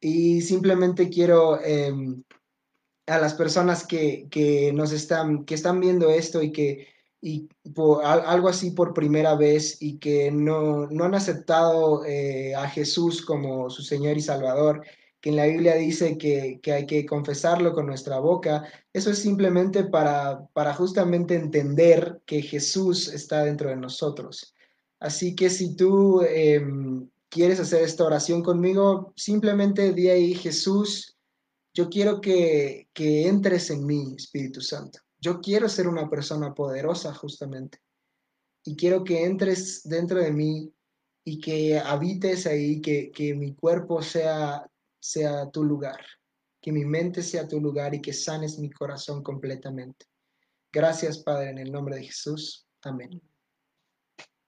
Y 0.00 0.42
simplemente 0.42 1.08
quiero 1.08 1.60
eh, 1.60 1.92
a 3.06 3.18
las 3.18 3.34
personas 3.34 3.86
que, 3.86 4.28
que, 4.30 4.72
nos 4.72 4.92
están, 4.92 5.44
que 5.44 5.54
están 5.54 5.80
viendo 5.80 6.10
esto 6.10 6.42
y 6.42 6.52
que 6.52 6.88
y 7.24 7.48
algo 8.04 8.48
así 8.48 8.72
por 8.72 8.92
primera 8.92 9.36
vez 9.36 9.80
y 9.80 9.98
que 9.98 10.32
no, 10.32 10.88
no 10.88 11.04
han 11.04 11.14
aceptado 11.14 12.04
eh, 12.04 12.52
a 12.56 12.68
Jesús 12.68 13.24
como 13.24 13.70
su 13.70 13.82
Señor 13.82 14.16
y 14.18 14.20
Salvador, 14.20 14.84
que 15.20 15.30
en 15.30 15.36
la 15.36 15.46
Biblia 15.46 15.76
dice 15.76 16.18
que, 16.18 16.58
que, 16.60 16.72
hay 16.72 16.84
que 16.84 17.06
confesarlo 17.06 17.72
con 17.72 17.86
nuestra 17.86 18.18
boca, 18.18 18.64
eso 18.92 19.10
es 19.10 19.20
simplemente 19.20 19.84
para, 19.84 20.48
para 20.52 20.74
justamente 20.74 21.36
entender 21.36 22.20
que 22.26 22.42
Jesús 22.42 23.06
está 23.06 23.44
dentro 23.44 23.70
de 23.70 23.76
nosotros. 23.76 24.52
Así 24.98 25.36
que 25.36 25.48
si 25.48 25.76
tú 25.76 26.22
eh, 26.22 26.60
quieres 27.28 27.60
hacer 27.60 27.84
esta 27.84 28.04
oración 28.04 28.42
conmigo, 28.42 29.12
simplemente 29.14 29.92
di 29.92 30.08
ahí, 30.08 30.34
Jesús, 30.34 31.16
yo 31.72 31.88
quiero 31.88 32.20
que, 32.20 32.88
que 32.92 33.28
entres 33.28 33.70
en 33.70 33.86
mí, 33.86 34.14
Espíritu 34.16 34.60
Santo. 34.60 34.98
Yo 35.22 35.40
quiero 35.40 35.68
ser 35.68 35.86
una 35.86 36.10
persona 36.10 36.52
poderosa 36.52 37.14
justamente. 37.14 37.78
Y 38.64 38.74
quiero 38.74 39.04
que 39.04 39.24
entres 39.24 39.82
dentro 39.84 40.18
de 40.18 40.32
mí 40.32 40.74
y 41.24 41.40
que 41.40 41.78
habites 41.78 42.46
ahí, 42.46 42.80
que, 42.80 43.12
que 43.12 43.32
mi 43.32 43.54
cuerpo 43.54 44.02
sea, 44.02 44.68
sea 45.00 45.48
tu 45.48 45.62
lugar, 45.62 46.04
que 46.60 46.72
mi 46.72 46.84
mente 46.84 47.22
sea 47.22 47.46
tu 47.46 47.60
lugar 47.60 47.94
y 47.94 48.02
que 48.02 48.12
sanes 48.12 48.58
mi 48.58 48.70
corazón 48.70 49.22
completamente. 49.22 50.06
Gracias, 50.72 51.18
Padre, 51.18 51.50
en 51.50 51.58
el 51.58 51.70
nombre 51.70 51.96
de 51.96 52.04
Jesús. 52.04 52.66
Amén. 52.82 53.22